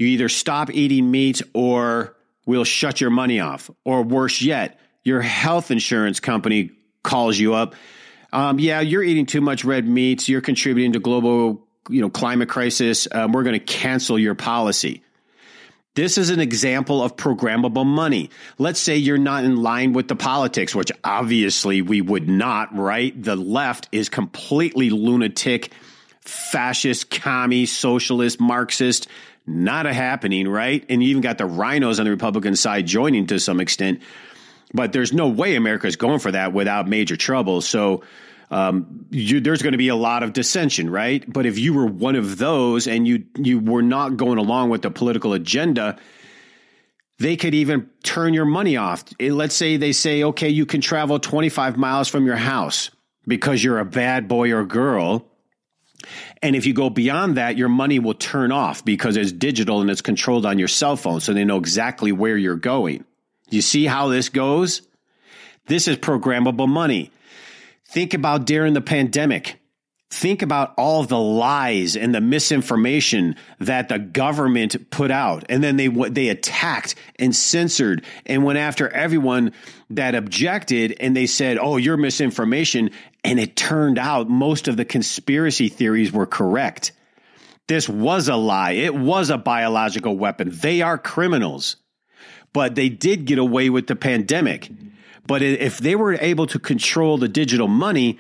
You 0.01 0.07
either 0.07 0.31
stop 0.31 0.71
eating 0.71 1.11
meat 1.11 1.43
or 1.53 2.17
we'll 2.47 2.65
shut 2.65 3.03
your 3.03 3.11
money 3.11 3.41
off. 3.41 3.71
Or 3.85 4.03
worse 4.03 4.41
yet, 4.41 4.81
your 5.05 5.21
health 5.21 5.71
insurance 5.71 6.21
company 6.21 6.71
calls 7.03 7.39
you 7.39 7.53
up. 7.53 7.75
Um, 8.33 8.59
yeah, 8.59 8.81
you're 8.81 9.03
eating 9.03 9.27
too 9.27 9.43
much 9.43 9.63
red 9.63 9.87
meat. 9.87 10.27
You're 10.27 10.41
contributing 10.41 10.95
to 10.95 11.01
global, 11.01 11.67
you 11.91 12.01
know, 12.01 12.09
climate 12.09 12.49
crisis. 12.49 13.09
Um, 13.13 13.33
we're 13.33 13.43
going 13.43 13.61
to 13.61 13.65
cancel 13.65 14.19
your 14.19 14.35
policy. 14.35 15.03
This 15.97 16.17
is 16.17 16.31
an 16.31 16.41
example 16.41 17.03
of 17.03 17.17
programmable 17.17 17.85
money. 17.85 18.31
Let's 18.57 18.81
say 18.81 18.97
you're 18.97 19.19
not 19.19 19.45
in 19.45 19.57
line 19.63 19.93
with 19.93 20.09
the 20.09 20.17
politics, 20.17 20.75
which 20.75 20.91
obviously 21.05 21.83
we 21.83 22.01
would 22.01 22.27
not, 22.27 22.75
right? 22.75 23.23
The 23.23 23.37
left 23.37 23.91
is 23.93 24.09
completely 24.09 24.89
lunatic 24.89 25.75
fascist, 26.23 27.11
commie, 27.11 27.67
socialist, 27.67 28.41
Marxist. 28.41 29.09
Not 29.51 29.87
a 29.87 29.93
happening, 29.93 30.47
right? 30.47 30.85
And 30.89 31.03
you 31.03 31.11
even 31.11 31.23
got 31.23 31.37
the 31.37 31.45
RINOs 31.45 31.99
on 31.99 32.05
the 32.05 32.11
Republican 32.11 32.55
side 32.55 32.87
joining 32.87 33.27
to 33.27 33.41
some 33.41 33.61
extent. 33.61 34.01
But 34.73 34.93
there's 34.93 35.13
no 35.13 35.29
way 35.29 35.57
America 35.57 35.89
is 35.89 35.97
going 35.97 36.21
for 36.21 36.31
that 36.31 36.53
without 36.53 36.87
major 36.87 37.17
trouble. 37.17 37.61
So 37.61 38.05
um, 38.53 39.07
you, 39.11 39.41
there's 39.41 39.61
going 39.61 39.73
to 39.73 39.79
be 39.79 39.89
a 39.89 39.97
lot 39.97 40.23
of 40.23 40.33
dissension, 40.33 40.89
right? 40.89 41.25
But 41.31 41.47
if 41.47 41.59
you 41.59 41.75
were 41.75 41.87
one 41.87 42.15
of 42.15 42.39
those 42.39 42.87
and 42.87 43.09
you 43.09 43.25
you 43.37 43.59
were 43.59 43.83
not 43.83 44.17
going 44.17 44.39
along 44.39 44.71
with 44.71 44.83
the 44.83 44.91
political 44.91 45.33
agenda, 45.33 45.99
they 47.19 47.37
could 47.37 47.55
even 47.55 47.91
turn 48.05 48.35
your 48.35 48.45
money 48.45 48.77
off. 48.77 49.05
Let's 49.21 49.57
say 49.57 49.77
they 49.79 49.93
say, 49.93 50.23
okay, 50.23 50.49
you 50.49 50.65
can 50.65 50.81
travel 50.81 51.19
25 51.19 51.77
miles 51.77 52.09
from 52.09 52.25
your 52.25 52.37
house 52.37 52.91
because 53.27 53.65
you're 53.65 53.81
a 53.81 53.85
bad 53.85 54.29
boy 54.29 54.53
or 54.53 54.65
girl 54.65 55.30
and 56.43 56.57
if 56.57 56.67
you 56.67 56.73
go 56.75 56.91
beyond 56.91 57.37
that, 57.37 57.57
your 57.57 57.69
money 57.69 57.99
will 57.99 58.15
turn 58.15 58.53
off 58.53 58.85
because 58.85 59.17
it's 59.17 59.33
digital 59.33 59.81
and 59.81 59.91
it's 59.91 60.01
controlled 60.01 60.47
on 60.47 60.59
your 60.59 60.69
cell 60.69 60.97
phone. 60.97 61.21
So 61.21 61.33
they 61.33 61.45
know 61.45 61.59
exactly 61.59 62.13
where 62.13 62.37
you're 62.37 62.57
going. 62.57 63.05
You 63.51 63.63
see 63.63 63.87
how 63.87 64.09
this 64.09 64.29
goes? 64.29 64.83
This 65.67 65.89
is 65.89 65.97
programmable 65.97 66.69
money. 66.69 67.11
Think 67.87 68.15
about 68.15 68.47
during 68.47 68.75
the 68.75 68.81
pandemic. 68.81 69.57
Think 70.13 70.43
about 70.43 70.75
all 70.77 71.05
the 71.05 71.19
lies 71.19 71.97
and 71.97 72.13
the 72.13 72.21
misinformation 72.21 73.37
that 73.61 73.89
the 73.89 74.01
government 74.01 74.91
put 74.91 75.13
out. 75.13 75.45
And 75.49 75.63
then 75.63 75.77
they, 75.77 75.87
they 75.87 76.29
attacked 76.29 76.97
and 77.17 77.35
censored 77.35 78.05
and 78.27 78.43
went 78.43 78.59
after 78.59 78.89
everyone 78.89 79.53
that 79.91 80.17
objected. 80.17 80.97
And 80.99 81.17
they 81.17 81.27
said, 81.27 81.59
Oh, 81.59 81.77
you're 81.77 81.97
misinformation. 81.97 82.91
And 83.23 83.39
it 83.39 83.57
turned 83.57 83.99
out 83.99 84.29
most 84.31 84.69
of 84.69 84.77
the 84.77 84.85
conspiracy 84.85 85.69
theories 85.69 86.13
were 86.13 86.27
correct. 86.27 86.93
This 87.69 87.89
was 87.89 88.29
a 88.29 88.37
lie. 88.37 88.73
It 88.73 88.95
was 88.95 89.31
a 89.31 89.39
biological 89.39 90.17
weapon. 90.17 90.51
They 90.53 90.83
are 90.83 90.99
criminals, 90.99 91.77
but 92.53 92.75
they 92.75 92.89
did 92.89 93.27
get 93.27 93.39
away 93.39 93.71
with 93.71 93.87
the 93.87 93.97
pandemic. 93.97 94.71
But 95.27 95.43
if 95.43 95.79
they 95.79 95.95
were 95.95 96.15
able 96.15 96.47
to 96.49 96.59
control 96.59 97.19
the 97.19 97.29
digital 97.29 97.69
money, 97.69 98.19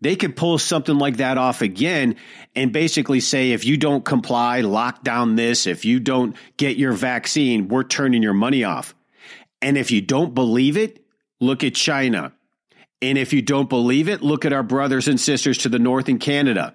they 0.00 0.16
could 0.16 0.36
pull 0.36 0.58
something 0.58 0.98
like 0.98 1.16
that 1.16 1.38
off 1.38 1.62
again 1.62 2.16
and 2.54 2.72
basically 2.72 3.20
say, 3.20 3.52
if 3.52 3.64
you 3.64 3.76
don't 3.76 4.04
comply, 4.04 4.60
lock 4.60 5.02
down 5.02 5.36
this. 5.36 5.66
If 5.66 5.84
you 5.84 5.98
don't 5.98 6.36
get 6.56 6.76
your 6.76 6.92
vaccine, 6.92 7.68
we're 7.68 7.84
turning 7.84 8.22
your 8.22 8.34
money 8.34 8.64
off. 8.64 8.94
And 9.60 9.78
if 9.78 9.90
you 9.90 10.00
don't 10.00 10.34
believe 10.34 10.76
it, 10.76 11.04
look 11.40 11.64
at 11.64 11.74
China. 11.74 12.32
And 13.02 13.18
if 13.18 13.32
you 13.32 13.42
don't 13.42 13.68
believe 13.68 14.08
it, 14.08 14.22
look 14.22 14.44
at 14.44 14.52
our 14.52 14.62
brothers 14.62 15.08
and 15.08 15.20
sisters 15.20 15.58
to 15.58 15.68
the 15.68 15.80
north 15.80 16.08
in 16.08 16.18
Canada. 16.18 16.74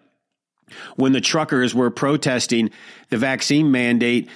When 0.98 1.14
the 1.14 1.22
truckers 1.22 1.74
were 1.74 1.90
protesting 1.90 2.72
the 3.10 3.18
vaccine 3.18 3.72
mandate, 3.72 4.30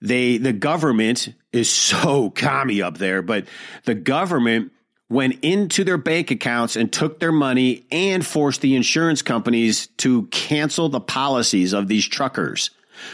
they 0.00 0.36
the 0.36 0.52
government 0.52 1.34
is 1.52 1.70
so 1.70 2.30
commie 2.34 2.82
up 2.82 2.98
there, 2.98 3.22
but 3.22 3.46
the 3.84 3.94
government 3.94 4.72
went 5.10 5.42
into 5.42 5.84
their 5.84 5.96
bank 5.96 6.30
accounts 6.30 6.76
and 6.76 6.92
took 6.92 7.18
their 7.18 7.32
money 7.32 7.86
and 7.90 8.24
forced 8.24 8.60
the 8.60 8.76
insurance 8.76 9.22
companies 9.22 9.86
to 9.96 10.26
cancel 10.26 10.90
the 10.90 11.00
policies 11.00 11.72
of 11.72 11.88
these 11.88 12.06
truckers. 12.06 12.70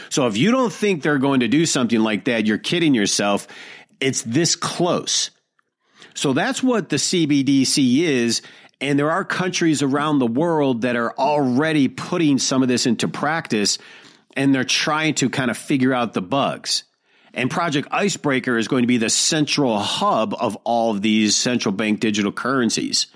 So 0.09 0.27
if 0.27 0.35
you 0.35 0.51
don't 0.51 0.73
think 0.73 1.01
they're 1.01 1.19
going 1.19 1.39
to 1.39 1.47
do 1.47 1.65
something 1.65 2.01
like 2.01 2.25
that, 2.25 2.45
you're 2.45 2.57
kidding 2.57 2.93
yourself. 2.93 3.47
It's 4.01 4.23
this 4.23 4.57
close. 4.57 5.31
So 6.13 6.33
that's 6.33 6.63
what 6.63 6.89
the 6.89 6.95
CBDC 6.95 8.01
is. 8.01 8.41
And 8.81 8.99
there 8.99 9.11
are 9.11 9.23
countries 9.23 9.81
around 9.81 10.19
the 10.19 10.27
world 10.27 10.81
that 10.81 10.95
are 10.95 11.13
already 11.17 11.87
putting 11.87 12.37
some 12.39 12.61
of 12.61 12.67
this 12.67 12.85
into 12.85 13.07
practice 13.07 13.77
and 14.35 14.53
they're 14.53 14.63
trying 14.63 15.15
to 15.15 15.29
kind 15.29 15.49
of 15.49 15.57
figure 15.57 15.93
out 15.93 16.13
the 16.13 16.21
bugs. 16.21 16.83
And 17.33 17.49
Project 17.49 17.87
Icebreaker 17.91 18.57
is 18.57 18.67
going 18.67 18.83
to 18.83 18.87
be 18.87 18.97
the 18.97 19.09
central 19.09 19.77
hub 19.77 20.33
of 20.39 20.55
all 20.63 20.91
of 20.91 21.01
these 21.01 21.35
central 21.35 21.73
bank 21.73 21.99
digital 21.99 22.31
currencies. 22.31 23.07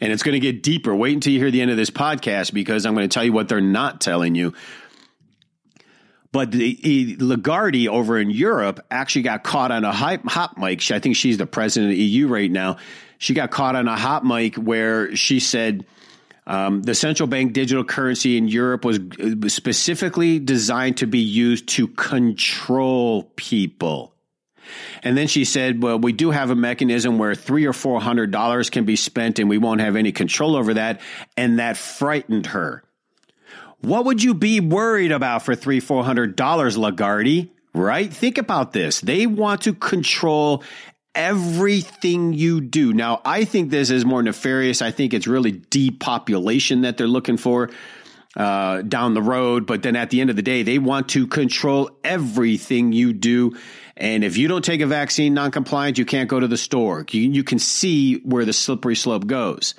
And 0.00 0.12
it's 0.12 0.22
going 0.22 0.32
to 0.32 0.40
get 0.40 0.62
deeper. 0.62 0.94
Wait 0.94 1.14
until 1.14 1.32
you 1.32 1.38
hear 1.38 1.50
the 1.50 1.60
end 1.60 1.70
of 1.70 1.76
this 1.76 1.90
podcast 1.90 2.52
because 2.52 2.86
I'm 2.86 2.94
going 2.94 3.08
to 3.08 3.12
tell 3.12 3.24
you 3.24 3.32
what 3.32 3.48
they're 3.48 3.60
not 3.60 4.00
telling 4.00 4.34
you. 4.34 4.54
But 6.32 6.52
the, 6.52 7.16
Lagarde 7.18 7.88
over 7.88 8.18
in 8.18 8.30
Europe 8.30 8.84
actually 8.90 9.22
got 9.22 9.42
caught 9.42 9.72
on 9.72 9.84
a 9.84 9.92
hot 9.92 10.56
mic. 10.58 10.90
I 10.90 11.00
think 11.00 11.16
she's 11.16 11.38
the 11.38 11.46
president 11.46 11.90
of 11.90 11.96
the 11.96 12.02
EU 12.02 12.28
right 12.28 12.50
now. 12.50 12.76
She 13.18 13.34
got 13.34 13.50
caught 13.50 13.74
on 13.74 13.88
a 13.88 13.96
hot 13.96 14.24
mic 14.24 14.54
where 14.56 15.14
she 15.16 15.40
said– 15.40 15.86
um, 16.50 16.82
the 16.82 16.96
central 16.96 17.28
bank 17.28 17.52
digital 17.52 17.84
currency 17.84 18.36
in 18.36 18.48
Europe 18.48 18.84
was 18.84 18.98
specifically 19.46 20.40
designed 20.40 20.96
to 20.96 21.06
be 21.06 21.20
used 21.20 21.68
to 21.68 21.86
control 21.86 23.30
people. 23.36 24.12
And 25.04 25.16
then 25.16 25.28
she 25.28 25.44
said, 25.44 25.80
well, 25.80 25.98
we 25.98 26.12
do 26.12 26.32
have 26.32 26.50
a 26.50 26.56
mechanism 26.56 27.18
where 27.18 27.36
three 27.36 27.66
or 27.66 27.72
four 27.72 28.00
hundred 28.00 28.32
dollars 28.32 28.68
can 28.68 28.84
be 28.84 28.96
spent 28.96 29.38
and 29.38 29.48
we 29.48 29.58
won't 29.58 29.80
have 29.80 29.94
any 29.94 30.10
control 30.10 30.56
over 30.56 30.74
that. 30.74 31.00
And 31.36 31.60
that 31.60 31.76
frightened 31.76 32.46
her. 32.46 32.82
What 33.80 34.04
would 34.04 34.22
you 34.22 34.34
be 34.34 34.60
worried 34.60 35.12
about 35.12 35.44
for 35.44 35.54
three, 35.54 35.80
four 35.80 36.04
hundred 36.04 36.36
dollars, 36.36 36.76
Lagarde? 36.76 37.50
Right? 37.72 38.12
Think 38.12 38.36
about 38.36 38.72
this. 38.72 39.00
They 39.00 39.26
want 39.26 39.62
to 39.62 39.74
control 39.74 40.64
everything 41.14 42.32
you 42.32 42.60
do. 42.60 42.92
Now, 42.92 43.20
I 43.24 43.44
think 43.44 43.70
this 43.70 43.90
is 43.90 44.04
more 44.04 44.22
nefarious. 44.22 44.82
I 44.82 44.90
think 44.90 45.14
it's 45.14 45.26
really 45.26 45.62
depopulation 45.70 46.82
that 46.82 46.96
they're 46.96 47.08
looking 47.08 47.36
for 47.36 47.70
uh, 48.36 48.82
down 48.82 49.14
the 49.14 49.22
road. 49.22 49.66
But 49.66 49.82
then 49.82 49.96
at 49.96 50.10
the 50.10 50.20
end 50.20 50.30
of 50.30 50.36
the 50.36 50.42
day, 50.42 50.62
they 50.62 50.78
want 50.78 51.08
to 51.10 51.26
control 51.26 51.90
everything 52.04 52.92
you 52.92 53.12
do. 53.12 53.56
And 53.96 54.24
if 54.24 54.36
you 54.36 54.48
don't 54.48 54.64
take 54.64 54.80
a 54.80 54.86
vaccine 54.86 55.34
non-compliant, 55.34 55.98
you 55.98 56.04
can't 56.04 56.28
go 56.28 56.40
to 56.40 56.48
the 56.48 56.56
store. 56.56 57.04
You, 57.10 57.22
you 57.22 57.44
can 57.44 57.58
see 57.58 58.16
where 58.20 58.44
the 58.44 58.52
slippery 58.52 58.96
slope 58.96 59.26
goes. 59.26 59.74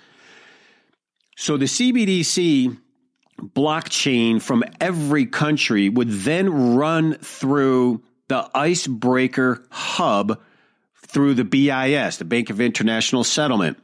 So 1.37 1.57
the 1.57 1.65
CBDC 1.65 2.77
blockchain 3.39 4.41
from 4.41 4.63
every 4.79 5.25
country 5.25 5.89
would 5.89 6.09
then 6.09 6.75
run 6.75 7.15
through 7.15 8.03
the 8.27 8.49
icebreaker 8.53 9.65
hub 9.69 10.39
through 11.07 11.33
the 11.33 11.43
BIS, 11.43 12.17
the 12.17 12.25
Bank 12.25 12.49
of 12.49 12.61
International 12.61 13.23
Settlement. 13.23 13.77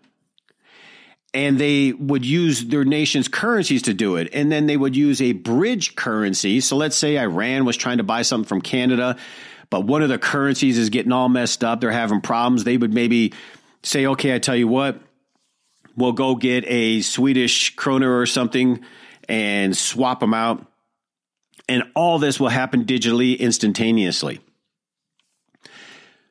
And 1.34 1.60
they 1.60 1.92
would 1.92 2.26
use 2.26 2.64
their 2.64 2.86
nation's 2.86 3.28
currencies 3.28 3.84
to 3.84 3.94
do 3.94 4.16
it. 4.16 4.30
And 4.34 4.52
then 4.52 4.66
they 4.66 4.78
would 4.78 4.96
use 4.96 5.22
a 5.22 5.34
bridge 5.34 5.96
currency. 5.96 6.62
So 6.62 6.78
let's 6.78 6.96
say 6.96 7.20
Iran 7.20 7.66
was 7.66 7.76
trying 7.76 7.98
to 7.98 8.04
buy 8.04 8.22
something 8.22 8.48
from 8.48 8.62
Canada, 8.62 9.18
but 9.70 9.82
one 9.86 10.02
of 10.02 10.10
the 10.10 10.18
currencies 10.18 10.78
is 10.78 10.90
getting 10.90 11.12
all 11.12 11.28
messed 11.28 11.64
up. 11.64 11.82
They're 11.82 11.92
having 11.92 12.22
problems. 12.22 12.64
They 12.64 12.78
would 12.78 12.94
maybe 12.94 13.34
say, 13.84 14.06
okay, 14.06 14.34
I 14.34 14.40
tell 14.40 14.56
you 14.56 14.68
what, 14.68 15.02
we'll 15.98 16.14
go 16.14 16.36
get 16.36 16.64
a 16.68 17.02
Swedish 17.02 17.76
kroner 17.76 18.20
or 18.20 18.26
something 18.26 18.80
and 19.28 19.76
swap 19.76 20.20
them 20.20 20.34
out. 20.34 20.66
And 21.70 21.84
all 21.96 22.20
this 22.20 22.40
will 22.40 22.50
happen 22.50 22.86
digitally 22.86 23.38
instantaneously. 23.38 24.40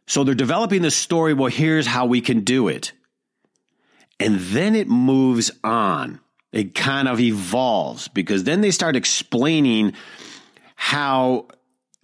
So 0.07 0.25
they're 0.25 0.35
developing 0.35 0.83
the 0.83 0.91
story. 0.91 1.35
Well, 1.35 1.51
here's 1.51 1.87
how 1.87 2.07
we 2.07 2.21
can 2.21 2.41
do 2.41 2.69
it. 2.69 2.93
And 4.19 4.39
then 4.39 4.75
it 4.75 4.89
moves 4.89 5.51
on. 5.63 6.21
It 6.53 6.75
kind 6.75 7.09
of 7.09 7.21
evolves 7.21 8.09
because 8.09 8.45
then 8.45 8.61
they 8.63 8.71
start 8.71 8.97
explaining 8.97 9.93
how 10.75 11.49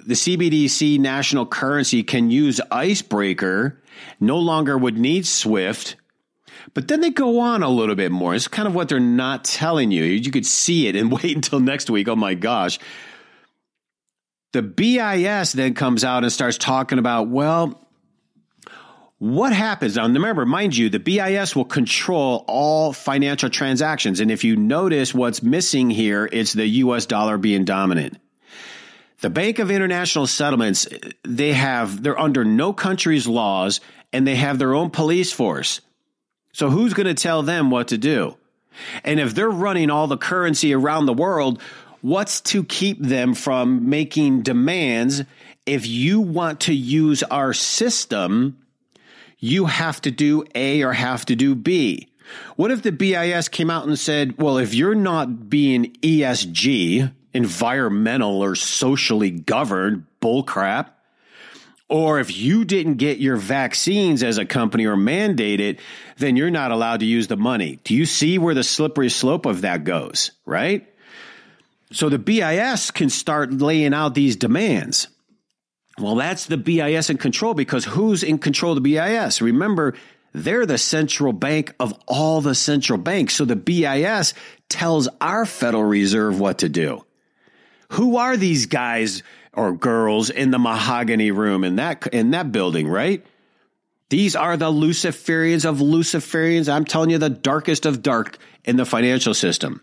the 0.04 0.14
CBDC 0.14 0.98
national 0.98 1.46
currency 1.46 2.02
can 2.02 2.30
use 2.30 2.60
Icebreaker, 2.70 3.80
no 4.20 4.38
longer 4.38 4.76
would 4.76 4.98
need 4.98 5.26
SWIFT. 5.26 5.96
But 6.74 6.88
then 6.88 7.00
they 7.00 7.10
go 7.10 7.40
on 7.40 7.62
a 7.62 7.68
little 7.68 7.94
bit 7.94 8.12
more. 8.12 8.34
It's 8.34 8.48
kind 8.48 8.68
of 8.68 8.74
what 8.74 8.88
they're 8.88 9.00
not 9.00 9.44
telling 9.44 9.90
you. 9.90 10.04
You 10.04 10.30
could 10.30 10.46
see 10.46 10.86
it 10.88 10.96
and 10.96 11.10
wait 11.22 11.34
until 11.34 11.60
next 11.60 11.90
week. 11.90 12.08
Oh 12.08 12.16
my 12.16 12.34
gosh. 12.34 12.78
The 14.52 14.62
BIS 14.62 15.52
then 15.52 15.74
comes 15.74 16.04
out 16.04 16.24
and 16.24 16.32
starts 16.32 16.58
talking 16.58 16.98
about, 16.98 17.28
well, 17.28 17.82
what 19.18 19.52
happens 19.52 19.96
now? 19.96 20.06
Remember, 20.06 20.44
mind 20.44 20.76
you, 20.76 20.90
the 20.90 20.98
BIS 20.98 21.54
will 21.54 21.64
control 21.64 22.44
all 22.48 22.92
financial 22.92 23.48
transactions. 23.48 24.18
And 24.18 24.30
if 24.32 24.42
you 24.42 24.56
notice 24.56 25.14
what's 25.14 25.42
missing 25.42 25.90
here, 25.90 26.28
it's 26.30 26.52
the 26.52 26.66
US 26.66 27.06
dollar 27.06 27.38
being 27.38 27.64
dominant. 27.64 28.18
The 29.20 29.30
Bank 29.30 29.60
of 29.60 29.70
International 29.70 30.26
Settlements, 30.26 30.88
they 31.22 31.52
have, 31.52 32.02
they're 32.02 32.18
under 32.18 32.44
no 32.44 32.72
country's 32.72 33.28
laws 33.28 33.80
and 34.12 34.26
they 34.26 34.34
have 34.34 34.58
their 34.58 34.74
own 34.74 34.90
police 34.90 35.32
force. 35.32 35.80
So 36.52 36.70
who's 36.70 36.94
going 36.94 37.06
to 37.06 37.14
tell 37.14 37.42
them 37.42 37.70
what 37.70 37.88
to 37.88 37.98
do? 37.98 38.36
And 39.04 39.20
if 39.20 39.34
they're 39.34 39.50
running 39.50 39.90
all 39.90 40.06
the 40.06 40.16
currency 40.16 40.74
around 40.74 41.06
the 41.06 41.12
world, 41.12 41.60
what's 42.00 42.40
to 42.40 42.64
keep 42.64 43.00
them 43.00 43.34
from 43.34 43.88
making 43.88 44.42
demands? 44.42 45.22
If 45.66 45.86
you 45.86 46.20
want 46.20 46.60
to 46.60 46.74
use 46.74 47.22
our 47.24 47.52
system, 47.52 48.58
you 49.38 49.66
have 49.66 50.00
to 50.02 50.10
do 50.10 50.44
A 50.54 50.82
or 50.82 50.92
have 50.92 51.26
to 51.26 51.36
do 51.36 51.54
B. 51.54 52.08
What 52.56 52.70
if 52.70 52.82
the 52.82 52.92
BIS 52.92 53.48
came 53.48 53.70
out 53.70 53.86
and 53.86 53.98
said, 53.98 54.40
well, 54.40 54.58
if 54.58 54.74
you're 54.74 54.94
not 54.94 55.50
being 55.50 55.92
ESG, 56.02 57.12
environmental 57.34 58.42
or 58.42 58.54
socially 58.54 59.30
governed 59.30 60.06
bullcrap, 60.20 60.90
or 61.92 62.20
if 62.20 62.34
you 62.34 62.64
didn't 62.64 62.94
get 62.94 63.18
your 63.18 63.36
vaccines 63.36 64.22
as 64.22 64.38
a 64.38 64.46
company 64.46 64.86
or 64.86 64.96
mandate 64.96 65.60
it, 65.60 65.78
then 66.16 66.36
you're 66.36 66.50
not 66.50 66.70
allowed 66.70 67.00
to 67.00 67.06
use 67.06 67.26
the 67.26 67.36
money. 67.36 67.80
Do 67.84 67.94
you 67.94 68.06
see 68.06 68.38
where 68.38 68.54
the 68.54 68.64
slippery 68.64 69.10
slope 69.10 69.44
of 69.44 69.60
that 69.60 69.84
goes, 69.84 70.30
right? 70.46 70.88
So 71.92 72.08
the 72.08 72.18
BIS 72.18 72.92
can 72.92 73.10
start 73.10 73.52
laying 73.52 73.92
out 73.92 74.14
these 74.14 74.36
demands. 74.36 75.08
Well, 75.98 76.14
that's 76.14 76.46
the 76.46 76.56
BIS 76.56 77.10
in 77.10 77.18
control 77.18 77.52
because 77.52 77.84
who's 77.84 78.22
in 78.22 78.38
control 78.38 78.72
of 78.72 78.82
the 78.82 78.94
BIS? 78.94 79.42
Remember, 79.42 79.92
they're 80.32 80.64
the 80.64 80.78
central 80.78 81.34
bank 81.34 81.74
of 81.78 81.92
all 82.06 82.40
the 82.40 82.54
central 82.54 82.98
banks. 82.98 83.34
So 83.34 83.44
the 83.44 83.54
BIS 83.54 84.32
tells 84.70 85.10
our 85.20 85.44
Federal 85.44 85.84
Reserve 85.84 86.40
what 86.40 86.60
to 86.60 86.70
do. 86.70 87.04
Who 87.90 88.16
are 88.16 88.38
these 88.38 88.64
guys 88.64 89.22
or 89.54 89.72
girls 89.72 90.30
in 90.30 90.50
the 90.50 90.58
mahogany 90.58 91.30
room 91.30 91.64
in 91.64 91.76
that 91.76 92.06
in 92.08 92.30
that 92.30 92.52
building, 92.52 92.88
right? 92.88 93.24
These 94.08 94.36
are 94.36 94.56
the 94.56 94.70
Luciferians 94.70 95.64
of 95.64 95.78
Luciferians. 95.78 96.70
I'm 96.70 96.84
telling 96.84 97.10
you, 97.10 97.18
the 97.18 97.30
darkest 97.30 97.86
of 97.86 98.02
dark 98.02 98.36
in 98.64 98.76
the 98.76 98.84
financial 98.84 99.32
system. 99.32 99.82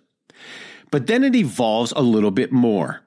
But 0.91 1.07
then 1.07 1.23
it 1.23 1.35
evolves 1.35 1.93
a 1.95 2.01
little 2.01 2.31
bit 2.31 2.51
more. 2.51 3.01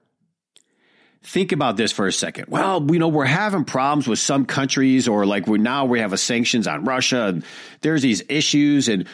Think 1.25 1.53
about 1.53 1.77
this 1.77 1.93
for 1.93 2.09
a 2.09 2.13
second. 2.13 2.47
Well, 2.49 2.85
you 2.91 2.99
know, 2.99 3.07
we're 3.07 3.25
having 3.25 3.65
problems 3.65 4.09
with 4.09 4.19
some 4.19 4.45
countries, 4.45 5.07
or 5.07 5.25
like 5.25 5.47
we 5.47 5.59
now 5.59 5.85
we 5.85 6.01
have 6.01 6.13
a 6.13 6.19
sanctions 6.19 6.67
on 6.67 6.85
Russia, 6.85 7.27
and 7.27 7.45
there's 7.83 8.03
these 8.03 8.25
issues, 8.29 8.89
and 8.89 9.07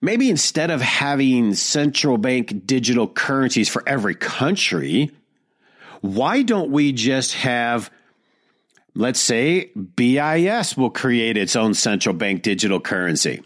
maybe 0.00 0.28
instead 0.28 0.72
of 0.72 0.80
having 0.80 1.54
central 1.54 2.18
bank 2.18 2.66
digital 2.66 3.06
currencies 3.06 3.68
for 3.68 3.88
every 3.88 4.16
country, 4.16 5.12
why 6.00 6.42
don't 6.42 6.70
we 6.70 6.92
just 6.92 7.34
have 7.34 7.90
let's 8.96 9.20
say 9.20 9.66
BIS 9.74 10.76
will 10.76 10.90
create 10.90 11.36
its 11.36 11.54
own 11.54 11.74
central 11.74 12.14
bank 12.14 12.42
digital 12.42 12.80
currency. 12.80 13.42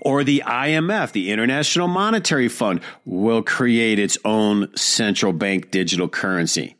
Or 0.00 0.24
the 0.24 0.42
IMF, 0.46 1.12
the 1.12 1.30
International 1.30 1.88
Monetary 1.88 2.48
Fund, 2.48 2.80
will 3.04 3.42
create 3.42 3.98
its 3.98 4.16
own 4.24 4.74
central 4.74 5.34
bank 5.34 5.70
digital 5.70 6.08
currency. 6.08 6.76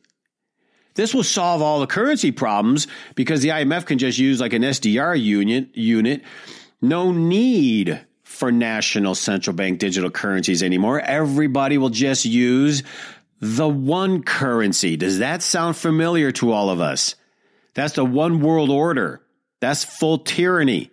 This 0.95 1.15
will 1.15 1.23
solve 1.23 1.61
all 1.63 1.81
the 1.81 1.87
currency 1.87 2.33
problems 2.33 2.89
because 3.15 3.43
the 3.43 3.51
IMF 3.51 3.87
can 3.87 3.99
just 3.99 4.19
use 4.19 4.41
like 4.41 4.55
an 4.55 4.63
SDR 4.63 5.21
unit 5.21 5.77
unit. 5.77 6.23
No 6.81 7.13
need 7.13 8.01
for 8.25 8.51
national 8.51 9.15
central 9.15 9.55
bank 9.55 9.79
digital 9.79 10.11
currencies 10.11 10.63
anymore. 10.63 11.01
Everybody 11.01 11.77
will 11.77 11.91
just 11.91 12.25
use 12.25 12.83
the 13.41 13.69
one 13.69 14.23
currency. 14.23 14.97
Does 14.97 15.19
that 15.19 15.43
sound 15.43 15.77
familiar 15.77 16.33
to 16.33 16.53
all 16.53 16.71
of 16.71 16.81
us? 16.81 17.15
That's 17.75 17.95
the 17.95 18.05
one 18.05 18.41
world 18.41 18.71
order. 18.71 19.23
That's 19.61 19.85
full 19.85 20.19
tyranny. 20.19 20.91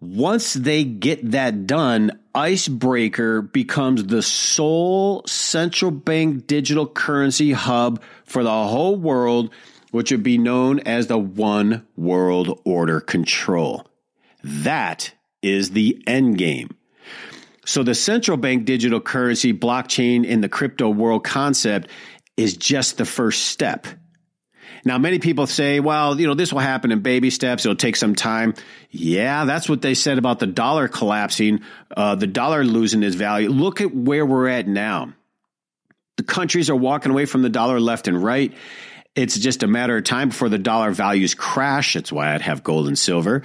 Once 0.00 0.52
they 0.54 0.84
get 0.84 1.30
that 1.30 1.66
done, 1.66 2.18
Icebreaker 2.34 3.42
becomes 3.42 4.04
the 4.04 4.22
sole 4.22 5.22
central 5.26 5.90
bank 5.90 6.46
digital 6.46 6.86
currency 6.86 7.52
hub 7.52 8.02
for 8.24 8.42
the 8.42 8.50
whole 8.50 8.96
world, 8.96 9.50
which 9.92 10.10
would 10.10 10.22
be 10.22 10.36
known 10.36 10.80
as 10.80 11.06
the 11.06 11.18
One 11.18 11.86
World 11.96 12.60
Order 12.64 13.00
Control. 13.00 13.86
That 14.42 15.12
is 15.42 15.70
the 15.70 16.02
end 16.06 16.36
game. 16.36 16.76
So 17.64 17.82
the 17.82 17.94
central 17.94 18.36
bank 18.36 18.64
digital 18.64 19.00
currency 19.00 19.52
blockchain 19.52 20.24
in 20.24 20.40
the 20.40 20.48
crypto 20.48 20.88
world 20.90 21.24
concept 21.24 21.88
is 22.36 22.56
just 22.56 22.98
the 22.98 23.04
first 23.04 23.46
step. 23.46 23.86
Now, 24.86 24.98
many 24.98 25.18
people 25.18 25.46
say, 25.46 25.80
well, 25.80 26.20
you 26.20 26.26
know, 26.26 26.34
this 26.34 26.52
will 26.52 26.60
happen 26.60 26.92
in 26.92 27.00
baby 27.00 27.30
steps. 27.30 27.64
It'll 27.64 27.74
take 27.74 27.96
some 27.96 28.14
time. 28.14 28.54
Yeah, 28.90 29.46
that's 29.46 29.68
what 29.68 29.80
they 29.80 29.94
said 29.94 30.18
about 30.18 30.40
the 30.40 30.46
dollar 30.46 30.88
collapsing, 30.88 31.60
uh, 31.96 32.16
the 32.16 32.26
dollar 32.26 32.64
losing 32.64 33.02
its 33.02 33.14
value. 33.14 33.48
Look 33.48 33.80
at 33.80 33.94
where 33.94 34.26
we're 34.26 34.48
at 34.48 34.68
now. 34.68 35.14
The 36.16 36.22
countries 36.22 36.68
are 36.68 36.76
walking 36.76 37.12
away 37.12 37.24
from 37.24 37.42
the 37.42 37.48
dollar 37.48 37.80
left 37.80 38.08
and 38.08 38.22
right. 38.22 38.52
It's 39.14 39.38
just 39.38 39.62
a 39.62 39.66
matter 39.66 39.96
of 39.96 40.04
time 40.04 40.28
before 40.28 40.48
the 40.48 40.58
dollar 40.58 40.90
values 40.90 41.34
crash. 41.34 41.94
That's 41.94 42.12
why 42.12 42.34
I'd 42.34 42.42
have 42.42 42.62
gold 42.62 42.86
and 42.86 42.98
silver. 42.98 43.42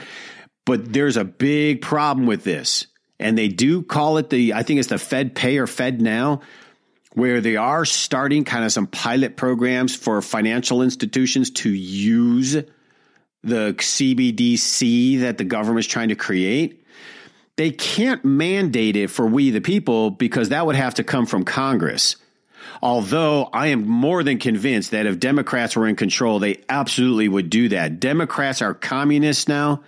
But 0.65 0.91
there's 0.91 1.17
a 1.17 1.23
big 1.23 1.81
problem 1.81 2.27
with 2.27 2.43
this. 2.43 2.87
And 3.19 3.37
they 3.37 3.49
do 3.49 3.81
call 3.83 4.17
it 4.17 4.29
the, 4.29 4.53
I 4.53 4.63
think 4.63 4.79
it's 4.79 4.89
the 4.89 4.97
Fed 4.97 5.35
Pay 5.35 5.57
or 5.57 5.67
Fed 5.67 6.01
Now 6.01 6.41
where 7.13 7.41
they 7.41 7.55
are 7.55 7.85
starting 7.85 8.43
kind 8.43 8.63
of 8.63 8.71
some 8.71 8.87
pilot 8.87 9.35
programs 9.35 9.95
for 9.95 10.21
financial 10.21 10.81
institutions 10.81 11.49
to 11.49 11.69
use 11.69 12.53
the 13.43 13.73
CBDC 13.73 15.21
that 15.21 15.37
the 15.37 15.43
government 15.43 15.79
is 15.79 15.87
trying 15.87 16.09
to 16.09 16.15
create. 16.15 16.85
They 17.55 17.71
can't 17.71 18.23
mandate 18.23 18.95
it 18.95 19.09
for 19.09 19.25
we 19.25 19.49
the 19.51 19.61
people 19.61 20.11
because 20.11 20.49
that 20.49 20.65
would 20.65 20.75
have 20.75 20.95
to 20.95 21.03
come 21.03 21.25
from 21.25 21.43
Congress. 21.43 22.15
Although 22.81 23.49
I 23.51 23.67
am 23.67 23.87
more 23.87 24.23
than 24.23 24.37
convinced 24.37 24.91
that 24.91 25.05
if 25.05 25.19
Democrats 25.19 25.75
were 25.75 25.87
in 25.87 25.95
control, 25.95 26.39
they 26.39 26.63
absolutely 26.69 27.27
would 27.27 27.49
do 27.49 27.69
that. 27.69 27.99
Democrats 27.99 28.61
are 28.61 28.73
communists 28.73 29.47
now. 29.47 29.83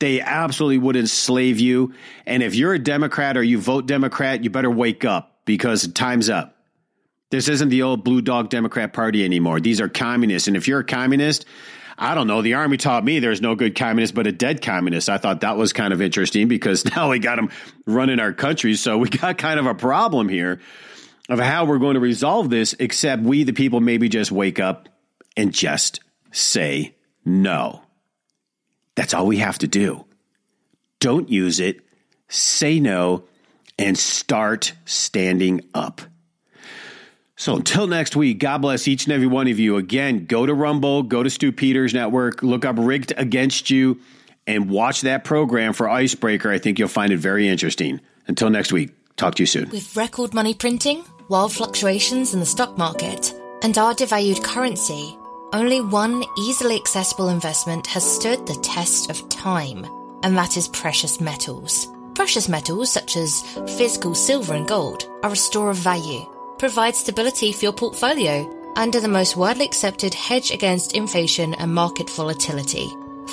They 0.00 0.20
absolutely 0.20 0.78
would 0.78 0.96
enslave 0.96 1.60
you. 1.60 1.94
And 2.26 2.42
if 2.42 2.54
you're 2.54 2.74
a 2.74 2.78
Democrat 2.78 3.36
or 3.36 3.42
you 3.42 3.58
vote 3.58 3.86
Democrat, 3.86 4.42
you 4.42 4.50
better 4.50 4.70
wake 4.70 5.04
up 5.04 5.40
because 5.44 5.86
time's 5.92 6.28
up. 6.28 6.56
This 7.30 7.48
isn't 7.48 7.68
the 7.68 7.82
old 7.82 8.02
blue 8.02 8.22
dog 8.22 8.48
Democrat 8.48 8.92
Party 8.92 9.24
anymore. 9.24 9.60
These 9.60 9.80
are 9.80 9.88
communists. 9.88 10.48
And 10.48 10.56
if 10.56 10.66
you're 10.66 10.80
a 10.80 10.84
communist, 10.84 11.44
I 11.96 12.14
don't 12.14 12.26
know. 12.26 12.40
The 12.40 12.54
army 12.54 12.78
taught 12.78 13.04
me 13.04 13.18
there's 13.18 13.42
no 13.42 13.54
good 13.54 13.76
communist, 13.76 14.14
but 14.14 14.26
a 14.26 14.32
dead 14.32 14.62
communist. 14.62 15.10
I 15.10 15.18
thought 15.18 15.42
that 15.42 15.58
was 15.58 15.74
kind 15.74 15.92
of 15.92 16.00
interesting 16.00 16.48
because 16.48 16.84
now 16.96 17.10
we 17.10 17.18
got 17.18 17.36
them 17.36 17.50
running 17.86 18.18
our 18.18 18.32
country. 18.32 18.74
So 18.74 18.96
we 18.96 19.10
got 19.10 19.36
kind 19.36 19.60
of 19.60 19.66
a 19.66 19.74
problem 19.74 20.30
here 20.30 20.60
of 21.28 21.38
how 21.38 21.66
we're 21.66 21.78
going 21.78 21.94
to 21.94 22.00
resolve 22.00 22.48
this, 22.48 22.74
except 22.78 23.22
we, 23.22 23.44
the 23.44 23.52
people, 23.52 23.80
maybe 23.80 24.08
just 24.08 24.32
wake 24.32 24.58
up 24.58 24.88
and 25.36 25.52
just 25.52 26.00
say 26.32 26.96
no. 27.24 27.82
That's 29.00 29.14
all 29.14 29.26
we 29.26 29.38
have 29.38 29.56
to 29.60 29.66
do. 29.66 30.04
Don't 30.98 31.30
use 31.30 31.58
it, 31.58 31.80
say 32.28 32.78
no, 32.80 33.24
and 33.78 33.96
start 33.96 34.74
standing 34.84 35.62
up. 35.72 36.02
So 37.34 37.56
until 37.56 37.86
next 37.86 38.14
week, 38.14 38.40
God 38.40 38.58
bless 38.58 38.86
each 38.86 39.06
and 39.06 39.14
every 39.14 39.26
one 39.26 39.48
of 39.48 39.58
you. 39.58 39.78
Again, 39.78 40.26
go 40.26 40.44
to 40.44 40.52
Rumble, 40.52 41.02
go 41.02 41.22
to 41.22 41.30
Stew 41.30 41.50
Peters 41.50 41.94
Network, 41.94 42.42
look 42.42 42.66
up 42.66 42.76
Rigged 42.78 43.14
Against 43.16 43.70
You, 43.70 43.98
and 44.46 44.68
watch 44.68 45.00
that 45.00 45.24
program 45.24 45.72
for 45.72 45.88
Icebreaker. 45.88 46.50
I 46.50 46.58
think 46.58 46.78
you'll 46.78 46.88
find 46.88 47.10
it 47.10 47.16
very 47.16 47.48
interesting. 47.48 48.02
Until 48.26 48.50
next 48.50 48.70
week, 48.70 48.90
talk 49.16 49.36
to 49.36 49.42
you 49.42 49.46
soon. 49.46 49.70
With 49.70 49.96
record 49.96 50.34
money 50.34 50.52
printing, 50.52 51.06
wild 51.30 51.54
fluctuations 51.54 52.34
in 52.34 52.40
the 52.40 52.44
stock 52.44 52.76
market, 52.76 53.32
and 53.62 53.78
our 53.78 53.94
devalued 53.94 54.44
currency, 54.44 55.16
only 55.52 55.80
one 55.80 56.24
easily 56.38 56.76
accessible 56.76 57.28
investment 57.28 57.86
has 57.88 58.04
stood 58.04 58.46
the 58.46 58.54
test 58.56 59.10
of 59.10 59.28
time, 59.28 59.86
and 60.22 60.36
that 60.36 60.56
is 60.56 60.68
precious 60.68 61.20
metals. 61.20 61.88
Precious 62.14 62.48
metals, 62.48 62.92
such 62.92 63.16
as 63.16 63.42
physical 63.76 64.14
silver 64.14 64.54
and 64.54 64.68
gold, 64.68 65.08
are 65.22 65.32
a 65.32 65.36
store 65.36 65.70
of 65.70 65.76
value 65.76 66.26
provide 66.60 66.94
stability 66.94 67.52
for 67.52 67.64
your 67.64 67.72
portfolio 67.72 68.46
under 68.76 69.00
the 69.00 69.08
most 69.08 69.34
widely 69.34 69.64
accepted 69.64 70.12
hedge 70.12 70.50
against 70.50 70.94
inflation 70.94 71.54
and 71.54 71.74
market 71.74 72.10
volatility. 72.10 72.86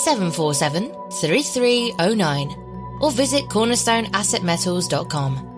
888-747-3309 0.06 3.02
or 3.02 3.12
visit 3.12 3.50
cornerstoneassetmetals.com. 3.50 5.51